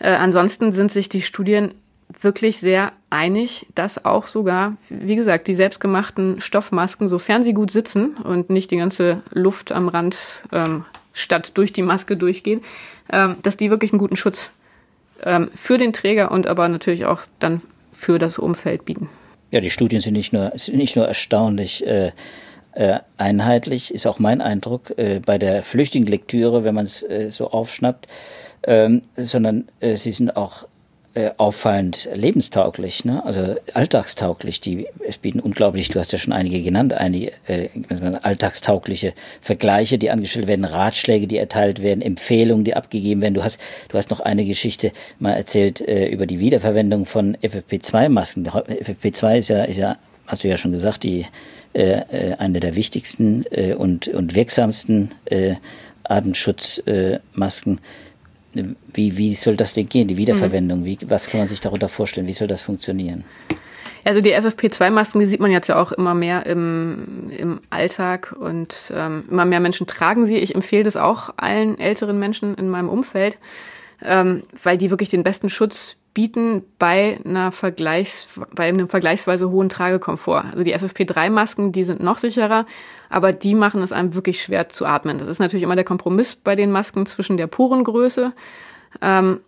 Äh, 0.01 0.11
ansonsten 0.11 0.73
sind 0.73 0.91
sich 0.91 1.09
die 1.09 1.23
Studien 1.23 1.75
wirklich 2.21 2.59
sehr 2.59 2.93
einig, 3.11 3.67
dass 3.75 4.05
auch 4.05 4.27
sogar, 4.27 4.77
wie 4.89 5.17
gesagt, 5.17 5.49
die 5.49 5.55
selbstgemachten 5.55 6.41
Stoffmasken, 6.41 7.09
sofern 7.09 7.43
sie 7.43 7.55
gut 7.55 7.71
sitzen 7.71 8.17
und 8.17 8.51
nicht 8.51 8.71
die 8.71 8.77
ganze 8.77 9.23
Luft 9.31 9.73
am 9.73 9.89
Rand 9.89 10.43
ähm, 10.53 10.85
statt 11.17 11.53
durch 11.55 11.73
die 11.73 11.83
Maske 11.83 12.17
durchgehen, 12.17 12.61
ähm, 13.11 13.37
dass 13.43 13.57
die 13.57 13.71
wirklich 13.71 13.93
einen 13.93 13.99
guten 13.99 14.17
Schutz 14.17 14.53
ähm, 15.25 15.51
für 15.55 15.79
den 15.79 15.93
Träger 15.93 16.31
und 16.31 16.47
aber 16.47 16.69
natürlich 16.69 17.07
auch 17.07 17.23
dann 17.39 17.63
für 17.91 18.19
das 18.19 18.39
Umfeld 18.39 18.85
bieten. 18.85 19.09
Ja, 19.51 19.61
die 19.61 19.71
Studien 19.71 20.01
sind 20.01 20.13
nicht 20.13 20.33
nur, 20.33 20.53
sind 20.57 20.77
nicht 20.77 20.95
nur 20.95 21.09
erstaunlich 21.09 21.87
äh, 21.87 22.13
äh, 22.73 22.99
einheitlich, 23.17 23.95
ist 23.95 24.07
auch 24.07 24.19
mein 24.19 24.43
Eindruck 24.43 24.97
äh, 24.99 25.21
bei 25.25 25.39
der 25.39 25.63
flüchtigen 25.63 26.07
Lektüre, 26.07 26.65
wenn 26.65 26.75
man 26.75 26.85
es 26.85 27.03
äh, 27.03 27.31
so 27.31 27.51
aufschnappt, 27.51 28.07
ähm, 28.65 29.03
sondern 29.17 29.69
sie 29.81 30.11
sind 30.11 30.37
auch 30.37 30.67
äh, 31.17 31.31
auffallend 31.39 32.09
lebenstauglich, 32.13 33.07
ne? 33.07 33.25
also 33.25 33.57
alltagstauglich. 33.73 34.61
Die 34.61 34.87
es 35.09 35.17
bieten 35.17 35.41
unglaublich, 35.41 35.89
du 35.89 35.99
hast 35.99 36.13
ja 36.13 36.19
schon 36.19 36.35
einige 36.35 36.63
genannt, 36.63 36.93
einige 36.93 37.33
äh, 37.47 37.71
alltagstaugliche 38.23 39.15
Vergleiche, 39.41 39.97
die 39.97 40.11
angestellt 40.11 40.47
werden, 40.47 40.67
Ratschläge, 40.67 41.27
die 41.27 41.39
erteilt 41.39 41.81
werden, 41.81 42.03
Empfehlungen, 42.03 42.65
die 42.65 42.75
abgegeben 42.77 43.23
werden. 43.23 43.33
Du 43.33 43.43
hast, 43.43 43.59
du 43.89 43.97
hast 43.97 44.11
noch 44.11 44.21
eine 44.21 44.45
Geschichte 44.45 44.93
mal 45.19 45.33
erzählt 45.33 45.81
äh, 45.81 46.07
über 46.09 46.27
die 46.27 46.39
Wiederverwendung 46.39 47.07
von 47.07 47.37
FFP2-Masken. 47.39 48.47
FFP2 48.47 49.39
ist 49.39 49.49
ja, 49.49 49.65
ist 49.65 49.79
ja, 49.79 49.97
hast 50.27 50.45
du 50.45 50.49
ja 50.49 50.59
schon 50.59 50.73
gesagt, 50.73 51.03
die 51.05 51.25
äh, 51.73 52.01
äh, 52.11 52.35
eine 52.37 52.61
der 52.61 52.75
wichtigsten 52.75 53.47
äh, 53.51 53.73
und, 53.73 54.09
und 54.09 54.35
wirksamsten 54.35 55.15
äh, 55.25 55.55
Atemschutzmasken. 56.05 57.79
Äh, 57.79 57.81
wie, 58.93 59.17
wie 59.17 59.35
soll 59.35 59.57
das 59.57 59.75
denn 59.75 59.89
gehen, 59.89 60.09
die 60.09 60.17
Wiederverwendung? 60.17 60.85
Wie, 60.85 60.99
was 61.07 61.29
kann 61.29 61.41
man 61.41 61.49
sich 61.49 61.61
darunter 61.61 61.89
vorstellen? 61.89 62.27
Wie 62.27 62.33
soll 62.33 62.49
das 62.49 62.63
funktionieren? 62.63 63.25
Also 64.05 64.21
die 64.21 64.37
FFP2-Masken, 64.37 65.19
die 65.19 65.27
sieht 65.27 65.41
man 65.41 65.51
jetzt 65.51 65.67
ja 65.67 65.83
auch 65.83 65.91
immer 65.91 66.15
mehr 66.15 66.47
im, 66.47 67.29
im 67.37 67.61
Alltag 67.71 68.37
und 68.39 68.93
ähm, 68.95 69.25
immer 69.29 69.45
mehr 69.45 69.59
Menschen 69.59 69.89
tragen 69.89 70.27
sie. 70.27 70.37
Ich 70.37 70.55
empfehle 70.55 70.85
das 70.85 70.97
auch 70.97 71.31
allen 71.37 71.77
älteren 71.81 72.17
Menschen 72.17 72.55
in 72.55 72.69
meinem 72.69 72.89
Umfeld, 72.89 73.39
ähm, 74.05 74.45
weil 74.63 74.79
die 74.79 74.91
wirklich 74.91 75.09
den 75.09 75.25
besten 75.25 75.49
Schutz 75.49 75.97
bieten 76.17 76.65
bei 76.79 77.21
einer 77.27 77.53
Vergleichs, 77.53 78.41
bei 78.55 78.67
einem 78.69 78.89
vergleichsweise 78.89 79.51
hohen 79.51 79.69
Tragekomfort. 79.69 80.47
Also 80.51 80.65
die 80.65 80.75
FFP3-Masken, 80.75 81.73
die 81.73 81.85
sind 81.85 82.03
noch 82.03 82.17
sicherer, 82.17 82.65
aber 83.11 83.35
die 83.35 83.55
machen 83.55 83.83
es 83.83 83.93
einem 83.93 84.15
wirklich 84.15 84.41
schwer 84.41 84.71
zu 84.71 84.87
atmen. 84.87 85.19
Das 85.19 85.29
ist 85.29 85.41
natürlich 85.41 85.63
immer 85.63 85.77
der 85.77 85.85
Kompromiss 85.85 86.35
bei 86.35 86.55
den 86.55 86.71
Masken 86.71 87.05
zwischen 87.05 87.37
der 87.37 87.49
Porengröße. 87.49 88.33
Ähm, 89.03 89.41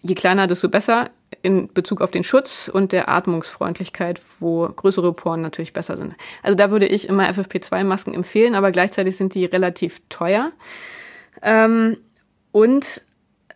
je 0.00 0.14
kleiner, 0.14 0.46
desto 0.46 0.70
besser 0.70 1.10
in 1.42 1.70
Bezug 1.74 2.00
auf 2.00 2.10
den 2.10 2.24
Schutz 2.24 2.70
und 2.72 2.92
der 2.92 3.10
Atmungsfreundlichkeit, 3.10 4.22
wo 4.40 4.66
größere 4.66 5.12
Poren 5.12 5.42
natürlich 5.42 5.74
besser 5.74 5.98
sind. 5.98 6.14
Also 6.42 6.56
da 6.56 6.70
würde 6.70 6.86
ich 6.86 7.06
immer 7.06 7.28
FFP2-Masken 7.28 8.14
empfehlen, 8.14 8.54
aber 8.54 8.72
gleichzeitig 8.72 9.18
sind 9.18 9.34
die 9.34 9.44
relativ 9.44 10.00
teuer. 10.08 10.52
Ähm, 11.42 11.98
und 12.50 13.02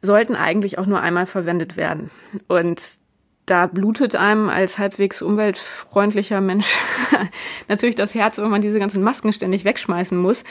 sollten 0.02 0.34
eigentlich 0.34 0.78
auch 0.78 0.86
nur 0.86 1.00
einmal 1.00 1.26
verwendet 1.26 1.76
werden. 1.76 2.10
Und 2.48 3.00
da 3.46 3.66
blutet 3.66 4.14
einem 4.14 4.48
als 4.48 4.78
halbwegs 4.78 5.20
umweltfreundlicher 5.20 6.40
Mensch 6.40 6.78
natürlich 7.68 7.96
das 7.96 8.14
Herz, 8.14 8.38
wenn 8.38 8.50
man 8.50 8.60
diese 8.60 8.78
ganzen 8.78 9.02
Masken 9.02 9.32
ständig 9.32 9.64
wegschmeißen 9.64 10.16
muss. 10.16 10.44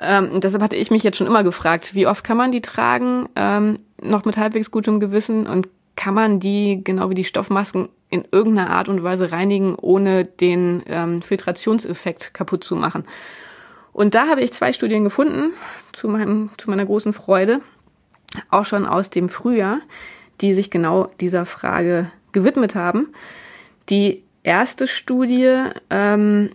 Ähm, 0.00 0.40
deshalb 0.40 0.62
hatte 0.62 0.76
ich 0.76 0.90
mich 0.90 1.04
jetzt 1.04 1.16
schon 1.16 1.26
immer 1.26 1.44
gefragt, 1.44 1.94
wie 1.94 2.06
oft 2.06 2.24
kann 2.24 2.36
man 2.36 2.50
die 2.50 2.62
tragen, 2.62 3.28
ähm, 3.36 3.78
noch 4.02 4.24
mit 4.24 4.36
halbwegs 4.36 4.70
gutem 4.70 4.98
Gewissen 4.98 5.46
und 5.46 5.68
kann 5.96 6.14
man 6.14 6.40
die, 6.40 6.80
genau 6.82 7.08
wie 7.10 7.14
die 7.14 7.24
Stoffmasken, 7.24 7.88
in 8.10 8.24
irgendeiner 8.30 8.70
Art 8.70 8.88
und 8.88 9.02
Weise 9.02 9.30
reinigen, 9.30 9.74
ohne 9.76 10.24
den 10.24 10.82
ähm, 10.86 11.22
Filtrationseffekt 11.22 12.34
kaputt 12.34 12.64
zu 12.64 12.74
machen. 12.74 13.04
Und 13.92 14.16
da 14.16 14.26
habe 14.26 14.40
ich 14.40 14.52
zwei 14.52 14.72
Studien 14.72 15.04
gefunden, 15.04 15.52
zu, 15.92 16.08
meinem, 16.08 16.50
zu 16.56 16.68
meiner 16.68 16.84
großen 16.84 17.12
Freude 17.12 17.60
auch 18.54 18.64
schon 18.64 18.86
aus 18.86 19.10
dem 19.10 19.28
Frühjahr, 19.28 19.80
die 20.40 20.54
sich 20.54 20.70
genau 20.70 21.10
dieser 21.20 21.46
Frage 21.46 22.10
gewidmet 22.32 22.74
haben. 22.74 23.08
Die 23.88 24.22
erste 24.42 24.86
Studie, 24.86 25.62
ähm, 25.90 26.50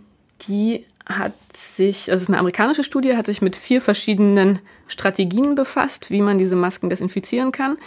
die 0.47 0.85
hat 1.05 1.33
sich, 1.53 2.11
also 2.11 2.15
es 2.15 2.21
ist 2.23 2.29
eine 2.29 2.37
amerikanische 2.37 2.83
Studie, 2.83 3.17
hat 3.17 3.25
sich 3.25 3.41
mit 3.41 3.55
vier 3.55 3.81
verschiedenen 3.81 4.59
Strategien 4.87 5.55
befasst, 5.55 6.11
wie 6.11 6.21
man 6.21 6.37
diese 6.37 6.55
Masken 6.55 6.89
desinfizieren 6.89 7.51
kann. 7.51 7.77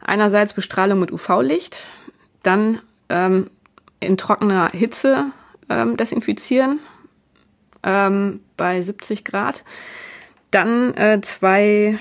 Einerseits 0.00 0.54
Bestrahlung 0.54 1.00
mit 1.00 1.10
UV-Licht, 1.10 1.90
dann 2.42 2.80
ähm, 3.08 3.50
in 4.00 4.16
trockener 4.16 4.70
Hitze 4.70 5.32
ähm, 5.68 5.96
desinfizieren 5.96 6.78
ähm, 7.82 8.40
bei 8.56 8.80
70 8.80 9.24
Grad. 9.24 9.64
Dann 10.50 10.94
äh, 10.94 11.20
zwei 11.20 11.98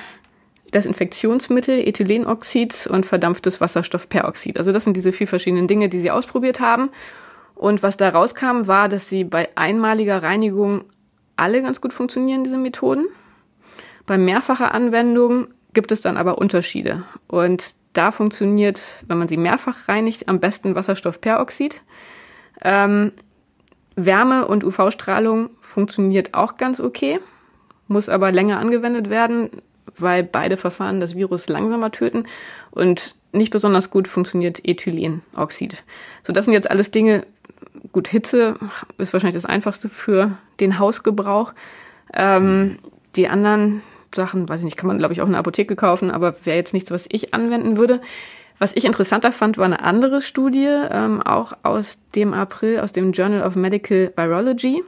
Desinfektionsmittel, 0.73 1.80
Ethylenoxid 1.88 2.88
und 2.88 3.06
verdampftes 3.06 3.62
Wasserstoffperoxid. 3.62 4.58
Also 4.58 4.71
das 4.71 4.84
sind 4.84 4.97
diese 4.97 5.12
vier 5.12 5.27
verschiedenen 5.27 5.67
Dinge, 5.67 5.89
die 5.89 5.99
sie 5.99 6.12
ausprobiert 6.12 6.60
haben. 6.60 6.89
Und 7.56 7.84
was 7.84 7.97
da 7.97 8.10
rauskam, 8.10 8.67
war, 8.67 8.89
dass 8.89 9.10
sie 9.10 9.23
bei 9.23 9.49
einmaliger 9.56 10.21
Reinigung 10.21 10.86
alle 11.36 11.62
ganz 11.62 11.82
gut 11.82 11.93
funktionieren, 11.93 12.43
diese 12.43 12.58
Methoden. 12.58 13.06
Bei 14.06 14.17
mehrfacher 14.17 14.73
Anwendung 14.73 15.47
gibt 15.73 15.91
es 15.91 16.01
dann 16.01 16.17
aber 16.17 16.38
Unterschiede. 16.38 17.03
Und 17.27 17.75
da 17.93 18.12
funktioniert, 18.12 18.82
wenn 19.08 19.17
man 19.17 19.27
sie 19.27 19.38
mehrfach 19.38 19.88
reinigt, 19.88 20.27
am 20.27 20.39
besten 20.39 20.75
Wasserstoffperoxid. 20.75 21.82
Ähm, 22.62 23.13
Wärme 23.95 24.47
und 24.47 24.63
UV-Strahlung 24.63 25.49
funktioniert 25.60 26.36
auch 26.36 26.58
ganz 26.58 26.80
okay, 26.80 27.19
muss 27.88 28.10
aber 28.10 28.32
länger 28.32 28.60
angewendet 28.60 29.10
werden 29.10 29.49
weil 29.98 30.24
beide 30.24 30.58
Verfahren 30.58 31.00
das 31.00 31.16
Virus 31.16 31.48
langsamer 31.48 31.92
töten 31.92 32.26
und 32.72 33.16
nicht 33.32 33.52
besonders 33.52 33.90
gut 33.92 34.08
funktioniert 34.08 34.62
Ethylenoxid. 34.64 35.84
So, 36.24 36.34
das 36.34 36.46
sind 36.46 36.54
jetzt 36.54 36.70
alles 36.70 36.92
Dinge, 36.92 37.26
gut, 37.92 38.08
Hitze 38.08 38.56
ist 38.98 39.14
wahrscheinlich 39.14 39.42
das 39.42 39.46
einfachste 39.46 39.90
für 39.90 40.38
den 40.60 40.80
Hausgebrauch. 40.80 41.54
Ähm, 42.14 42.80
die 43.16 43.28
anderen 43.28 43.82
Sachen, 44.14 44.48
weiß 44.48 44.62
ich 44.62 44.66
nicht, 44.66 44.78
kann 44.78 44.88
man, 44.88 44.98
glaube 44.98 45.14
ich, 45.14 45.22
auch 45.22 45.26
in 45.26 45.32
der 45.32 45.40
Apotheke 45.40 45.76
kaufen, 45.76 46.12
aber 46.12 46.36
wäre 46.46 46.58
jetzt 46.58 46.74
nichts, 46.74 46.92
was 46.92 47.06
ich 47.10 47.34
anwenden 47.34 47.78
würde. 47.78 48.02
Was 48.60 48.76
ich 48.76 48.86
interessanter 48.86 49.32
fand, 49.32 49.58
war 49.58 49.66
eine 49.66 49.84
andere 49.84 50.22
Studie, 50.22 50.68
ähm, 50.68 51.22
auch 51.22 51.54
aus 51.64 52.00
dem 52.16 52.34
April, 52.34 52.80
aus 52.80 52.92
dem 52.92 53.12
Journal 53.12 53.44
of 53.44 53.56
Medical 53.56 54.12
Virology. 54.16 54.84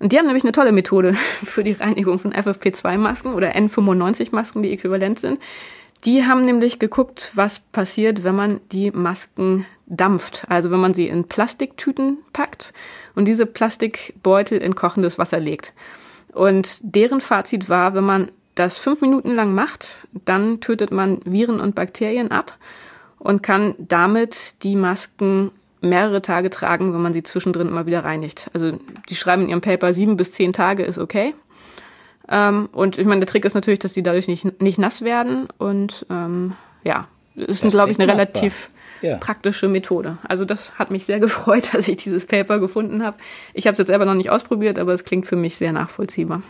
Und 0.00 0.12
die 0.12 0.18
haben 0.18 0.26
nämlich 0.26 0.44
eine 0.44 0.52
tolle 0.52 0.72
Methode 0.72 1.14
für 1.44 1.62
die 1.62 1.72
Reinigung 1.72 2.18
von 2.18 2.32
FFP2-Masken 2.32 3.34
oder 3.34 3.54
N95-Masken, 3.54 4.62
die 4.62 4.72
äquivalent 4.72 5.20
sind. 5.20 5.38
Die 6.04 6.24
haben 6.24 6.40
nämlich 6.40 6.78
geguckt, 6.78 7.32
was 7.34 7.60
passiert, 7.60 8.24
wenn 8.24 8.34
man 8.34 8.60
die 8.72 8.90
Masken 8.90 9.66
dampft. 9.86 10.46
Also 10.48 10.70
wenn 10.70 10.80
man 10.80 10.94
sie 10.94 11.06
in 11.06 11.24
Plastiktüten 11.24 12.18
packt 12.32 12.72
und 13.14 13.28
diese 13.28 13.44
Plastikbeutel 13.44 14.58
in 14.58 14.74
kochendes 14.74 15.18
Wasser 15.18 15.38
legt. 15.38 15.74
Und 16.32 16.78
deren 16.82 17.20
Fazit 17.20 17.68
war, 17.68 17.94
wenn 17.94 18.04
man 18.04 18.30
das 18.54 18.78
fünf 18.78 19.02
Minuten 19.02 19.34
lang 19.34 19.54
macht, 19.54 20.08
dann 20.24 20.60
tötet 20.60 20.90
man 20.90 21.20
Viren 21.24 21.60
und 21.60 21.74
Bakterien 21.74 22.30
ab 22.30 22.56
und 23.18 23.42
kann 23.42 23.74
damit 23.78 24.62
die 24.62 24.76
Masken 24.76 25.52
mehrere 25.80 26.22
Tage 26.22 26.50
tragen, 26.50 26.92
wenn 26.92 27.00
man 27.00 27.12
sie 27.12 27.22
zwischendrin 27.22 27.68
immer 27.68 27.86
wieder 27.86 28.04
reinigt. 28.04 28.50
Also 28.52 28.72
die 29.08 29.16
schreiben 29.16 29.42
in 29.42 29.48
ihrem 29.48 29.60
Paper, 29.60 29.92
sieben 29.92 30.16
bis 30.16 30.32
zehn 30.32 30.52
Tage 30.52 30.82
ist 30.82 30.98
okay. 30.98 31.34
Ähm, 32.28 32.68
und 32.72 32.98
ich 32.98 33.06
meine, 33.06 33.20
der 33.20 33.26
Trick 33.26 33.44
ist 33.44 33.54
natürlich, 33.54 33.80
dass 33.80 33.92
die 33.92 34.02
dadurch 34.02 34.28
nicht, 34.28 34.60
nicht 34.60 34.78
nass 34.78 35.02
werden. 35.02 35.48
Und 35.58 36.06
ähm, 36.10 36.54
ja, 36.84 37.08
ist, 37.34 37.62
glaube 37.68 37.92
ich, 37.92 38.00
eine 38.00 38.10
relativ 38.10 38.70
ja. 39.02 39.16
praktische 39.16 39.68
Methode. 39.68 40.18
Also 40.22 40.44
das 40.44 40.78
hat 40.78 40.90
mich 40.90 41.04
sehr 41.04 41.20
gefreut, 41.20 41.74
dass 41.74 41.88
ich 41.88 41.96
dieses 41.96 42.26
Paper 42.26 42.58
gefunden 42.58 43.02
habe. 43.02 43.16
Ich 43.54 43.66
habe 43.66 43.72
es 43.72 43.78
jetzt 43.78 43.88
selber 43.88 44.04
noch 44.04 44.14
nicht 44.14 44.30
ausprobiert, 44.30 44.78
aber 44.78 44.92
es 44.92 45.04
klingt 45.04 45.26
für 45.26 45.36
mich 45.36 45.56
sehr 45.56 45.72
nachvollziehbar. 45.72 46.42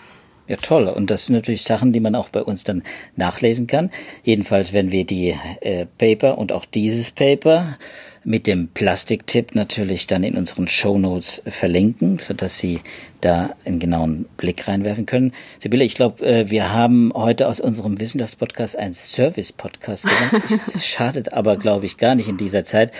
Ja, 0.50 0.56
toll. 0.56 0.88
Und 0.88 1.12
das 1.12 1.26
sind 1.26 1.36
natürlich 1.36 1.62
Sachen, 1.62 1.92
die 1.92 2.00
man 2.00 2.16
auch 2.16 2.28
bei 2.28 2.42
uns 2.42 2.64
dann 2.64 2.82
nachlesen 3.14 3.68
kann. 3.68 3.88
Jedenfalls, 4.24 4.72
wenn 4.72 4.90
wir 4.90 5.04
die 5.04 5.36
äh, 5.60 5.86
Paper 5.96 6.38
und 6.38 6.50
auch 6.50 6.64
dieses 6.64 7.12
Paper 7.12 7.78
mit 8.24 8.48
dem 8.48 8.66
Plastiktipp 8.66 9.54
natürlich 9.54 10.08
dann 10.08 10.24
in 10.24 10.36
unseren 10.36 10.66
Show 10.66 10.98
Notes 10.98 11.40
verlinken, 11.46 12.18
sodass 12.18 12.58
Sie 12.58 12.80
da 13.20 13.54
einen 13.64 13.78
genauen 13.78 14.24
Blick 14.38 14.66
reinwerfen 14.66 15.06
können. 15.06 15.34
Sibylle, 15.60 15.84
ich 15.84 15.94
glaube, 15.94 16.26
äh, 16.26 16.50
wir 16.50 16.72
haben 16.72 17.12
heute 17.14 17.46
aus 17.46 17.60
unserem 17.60 18.00
Wissenschaftspodcast 18.00 18.74
einen 18.74 18.94
Service-Podcast 18.94 20.02
gemacht. 20.02 20.46
Das 20.72 20.84
schadet 20.84 21.32
aber, 21.32 21.58
glaube 21.58 21.86
ich, 21.86 21.96
gar 21.96 22.16
nicht 22.16 22.28
in 22.28 22.38
dieser 22.38 22.64
Zeit, 22.64 22.90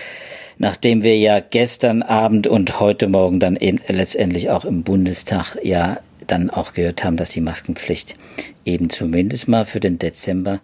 nachdem 0.57 1.03
wir 1.03 1.17
ja 1.17 1.41
gestern 1.41 2.01
Abend 2.01 2.47
und 2.47 2.79
heute 2.79 3.09
Morgen 3.09 3.41
dann 3.41 3.57
eben 3.57 3.81
letztendlich 3.89 4.49
auch 4.49 4.63
im 4.63 4.83
Bundestag 4.83 5.57
ja 5.63 5.97
dann 6.31 6.49
auch 6.49 6.73
gehört 6.73 7.03
haben, 7.03 7.17
dass 7.17 7.31
die 7.31 7.41
Maskenpflicht 7.41 8.15
eben 8.65 8.89
zumindest 8.89 9.47
mal 9.47 9.65
für 9.65 9.79
den 9.79 9.99
Dezember 9.99 10.61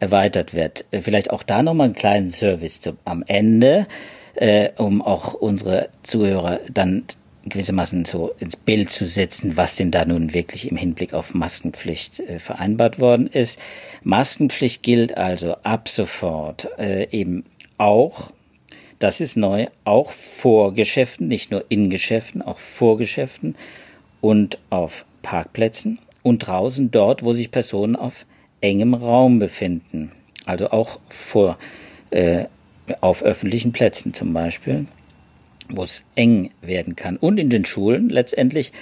erweitert 0.00 0.54
wird. 0.54 0.84
Äh, 0.90 1.00
vielleicht 1.00 1.30
auch 1.30 1.42
da 1.42 1.62
nochmal 1.62 1.86
einen 1.86 1.94
kleinen 1.94 2.30
Service 2.30 2.80
zum, 2.80 2.98
am 3.04 3.24
Ende, 3.26 3.86
äh, 4.34 4.70
um 4.76 5.02
auch 5.02 5.34
unsere 5.34 5.88
Zuhörer 6.02 6.60
dann 6.72 7.04
gewissermaßen 7.44 8.04
so 8.04 8.32
ins 8.38 8.56
Bild 8.56 8.90
zu 8.90 9.06
setzen, 9.06 9.56
was 9.56 9.76
denn 9.76 9.90
da 9.90 10.04
nun 10.04 10.34
wirklich 10.34 10.70
im 10.70 10.76
Hinblick 10.76 11.14
auf 11.14 11.34
Maskenpflicht 11.34 12.20
äh, 12.20 12.38
vereinbart 12.38 13.00
worden 13.00 13.26
ist. 13.26 13.58
Maskenpflicht 14.02 14.82
gilt 14.82 15.16
also 15.16 15.54
ab 15.62 15.88
sofort 15.88 16.68
äh, 16.78 17.08
eben 17.10 17.44
auch, 17.78 18.32
das 18.98 19.20
ist 19.20 19.36
neu, 19.36 19.66
auch 19.84 20.10
vor 20.10 20.74
Geschäften, 20.74 21.28
nicht 21.28 21.50
nur 21.50 21.64
in 21.68 21.88
Geschäften, 21.88 22.42
auch 22.42 22.58
vor 22.58 22.98
Geschäften 22.98 23.54
und 24.20 24.58
auf 24.70 25.04
Parkplätzen 25.22 25.98
und 26.22 26.46
draußen 26.46 26.90
dort, 26.90 27.22
wo 27.22 27.32
sich 27.32 27.50
Personen 27.50 27.96
auf 27.96 28.26
engem 28.60 28.94
Raum 28.94 29.38
befinden. 29.38 30.12
Also 30.46 30.70
auch 30.70 30.98
vor, 31.08 31.58
äh, 32.10 32.46
auf 33.00 33.22
öffentlichen 33.22 33.72
Plätzen 33.72 34.14
zum 34.14 34.32
Beispiel, 34.32 34.86
wo 35.68 35.82
es 35.82 36.04
eng 36.14 36.50
werden 36.62 36.96
kann. 36.96 37.16
Und 37.16 37.38
in 37.38 37.50
den 37.50 37.64
Schulen 37.64 38.08
letztendlich 38.08 38.72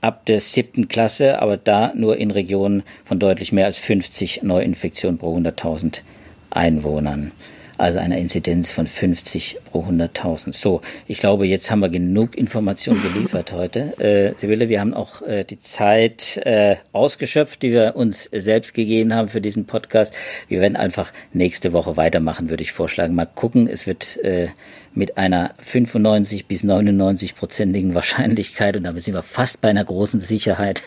ab 0.00 0.26
der 0.26 0.40
siebten 0.40 0.88
Klasse, 0.88 1.40
aber 1.40 1.56
da 1.56 1.92
nur 1.94 2.18
in 2.18 2.30
Regionen 2.30 2.82
von 3.04 3.18
deutlich 3.18 3.52
mehr 3.52 3.66
als 3.66 3.78
50 3.78 4.42
Neuinfektionen 4.42 5.18
pro 5.18 5.36
100.000 5.36 6.02
Einwohnern 6.50 7.32
also 7.76 7.98
einer 7.98 8.18
Inzidenz 8.18 8.70
von 8.70 8.86
50 8.86 9.58
pro 9.64 9.84
100.000. 9.84 10.52
So, 10.52 10.80
ich 11.08 11.18
glaube, 11.18 11.46
jetzt 11.46 11.70
haben 11.70 11.80
wir 11.80 11.88
genug 11.88 12.36
Informationen 12.36 13.02
geliefert 13.14 13.52
heute. 13.52 13.98
Äh, 13.98 14.34
Sibylle, 14.38 14.68
wir 14.68 14.80
haben 14.80 14.94
auch 14.94 15.22
äh, 15.22 15.44
die 15.44 15.58
Zeit 15.58 16.36
äh, 16.44 16.76
ausgeschöpft, 16.92 17.62
die 17.62 17.72
wir 17.72 17.96
uns 17.96 18.28
selbst 18.32 18.74
gegeben 18.74 19.14
haben 19.14 19.28
für 19.28 19.40
diesen 19.40 19.66
Podcast. 19.66 20.14
Wir 20.48 20.60
werden 20.60 20.76
einfach 20.76 21.12
nächste 21.32 21.72
Woche 21.72 21.96
weitermachen, 21.96 22.50
würde 22.50 22.62
ich 22.62 22.72
vorschlagen. 22.72 23.14
Mal 23.14 23.26
gucken, 23.26 23.68
es 23.68 23.86
wird 23.86 24.18
äh, 24.18 24.48
mit 24.94 25.18
einer 25.18 25.54
95 25.58 26.46
bis 26.46 26.62
99 26.62 27.34
prozentigen 27.34 27.94
Wahrscheinlichkeit 27.94 28.76
und 28.76 28.84
damit 28.84 29.02
sind 29.02 29.14
wir 29.14 29.22
fast 29.22 29.60
bei 29.60 29.68
einer 29.68 29.84
großen 29.84 30.20
Sicherheit 30.20 30.82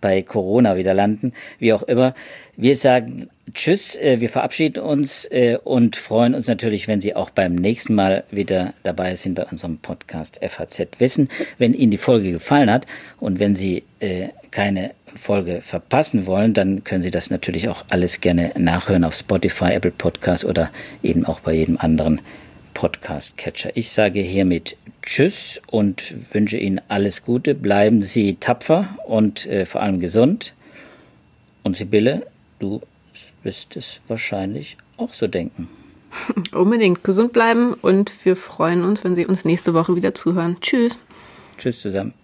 bei 0.00 0.22
Corona 0.22 0.76
wieder 0.76 0.94
landen. 0.94 1.32
Wie 1.58 1.72
auch 1.72 1.82
immer. 1.82 2.14
Wir 2.60 2.76
sagen 2.76 3.30
Tschüss, 3.54 3.96
äh, 3.96 4.20
wir 4.20 4.28
verabschieden 4.28 4.82
uns 4.82 5.24
äh, 5.30 5.56
und 5.64 5.96
freuen 5.96 6.34
uns 6.34 6.46
natürlich, 6.46 6.88
wenn 6.88 7.00
Sie 7.00 7.16
auch 7.16 7.30
beim 7.30 7.54
nächsten 7.54 7.94
Mal 7.94 8.24
wieder 8.30 8.74
dabei 8.82 9.14
sind 9.14 9.36
bei 9.36 9.46
unserem 9.46 9.78
Podcast 9.78 10.38
FAZ 10.46 10.88
Wissen. 10.98 11.30
Wenn 11.56 11.72
Ihnen 11.72 11.90
die 11.90 11.96
Folge 11.96 12.32
gefallen 12.32 12.70
hat 12.70 12.86
und 13.18 13.38
wenn 13.38 13.54
Sie 13.54 13.84
äh, 14.00 14.28
keine 14.50 14.90
Folge 15.14 15.62
verpassen 15.62 16.26
wollen, 16.26 16.52
dann 16.52 16.84
können 16.84 17.00
Sie 17.00 17.10
das 17.10 17.30
natürlich 17.30 17.70
auch 17.70 17.86
alles 17.88 18.20
gerne 18.20 18.52
nachhören 18.58 19.04
auf 19.04 19.14
Spotify, 19.14 19.72
Apple 19.72 19.92
Podcast 19.92 20.44
oder 20.44 20.68
eben 21.02 21.24
auch 21.24 21.40
bei 21.40 21.54
jedem 21.54 21.78
anderen 21.78 22.20
Podcast-Catcher. 22.74 23.70
Ich 23.74 23.90
sage 23.90 24.20
hiermit 24.20 24.76
Tschüss 25.00 25.62
und 25.66 26.34
wünsche 26.34 26.58
Ihnen 26.58 26.82
alles 26.88 27.24
Gute. 27.24 27.54
Bleiben 27.54 28.02
Sie 28.02 28.34
tapfer 28.34 28.98
und 29.06 29.48
vor 29.64 29.80
allem 29.80 29.98
gesund. 29.98 30.52
Und 31.62 31.76
Sibylle, 31.76 32.26
du 32.60 32.80
wirst 33.42 33.76
es 33.76 34.00
wahrscheinlich 34.06 34.76
auch 34.96 35.12
so 35.12 35.26
denken. 35.26 35.68
Unbedingt 36.52 37.04
gesund 37.04 37.32
bleiben 37.32 37.74
und 37.74 38.24
wir 38.24 38.36
freuen 38.36 38.84
uns, 38.84 39.04
wenn 39.04 39.14
Sie 39.14 39.26
uns 39.26 39.44
nächste 39.44 39.74
Woche 39.74 39.96
wieder 39.96 40.14
zuhören. 40.14 40.56
Tschüss. 40.60 40.98
Tschüss 41.58 41.80
zusammen. 41.80 42.14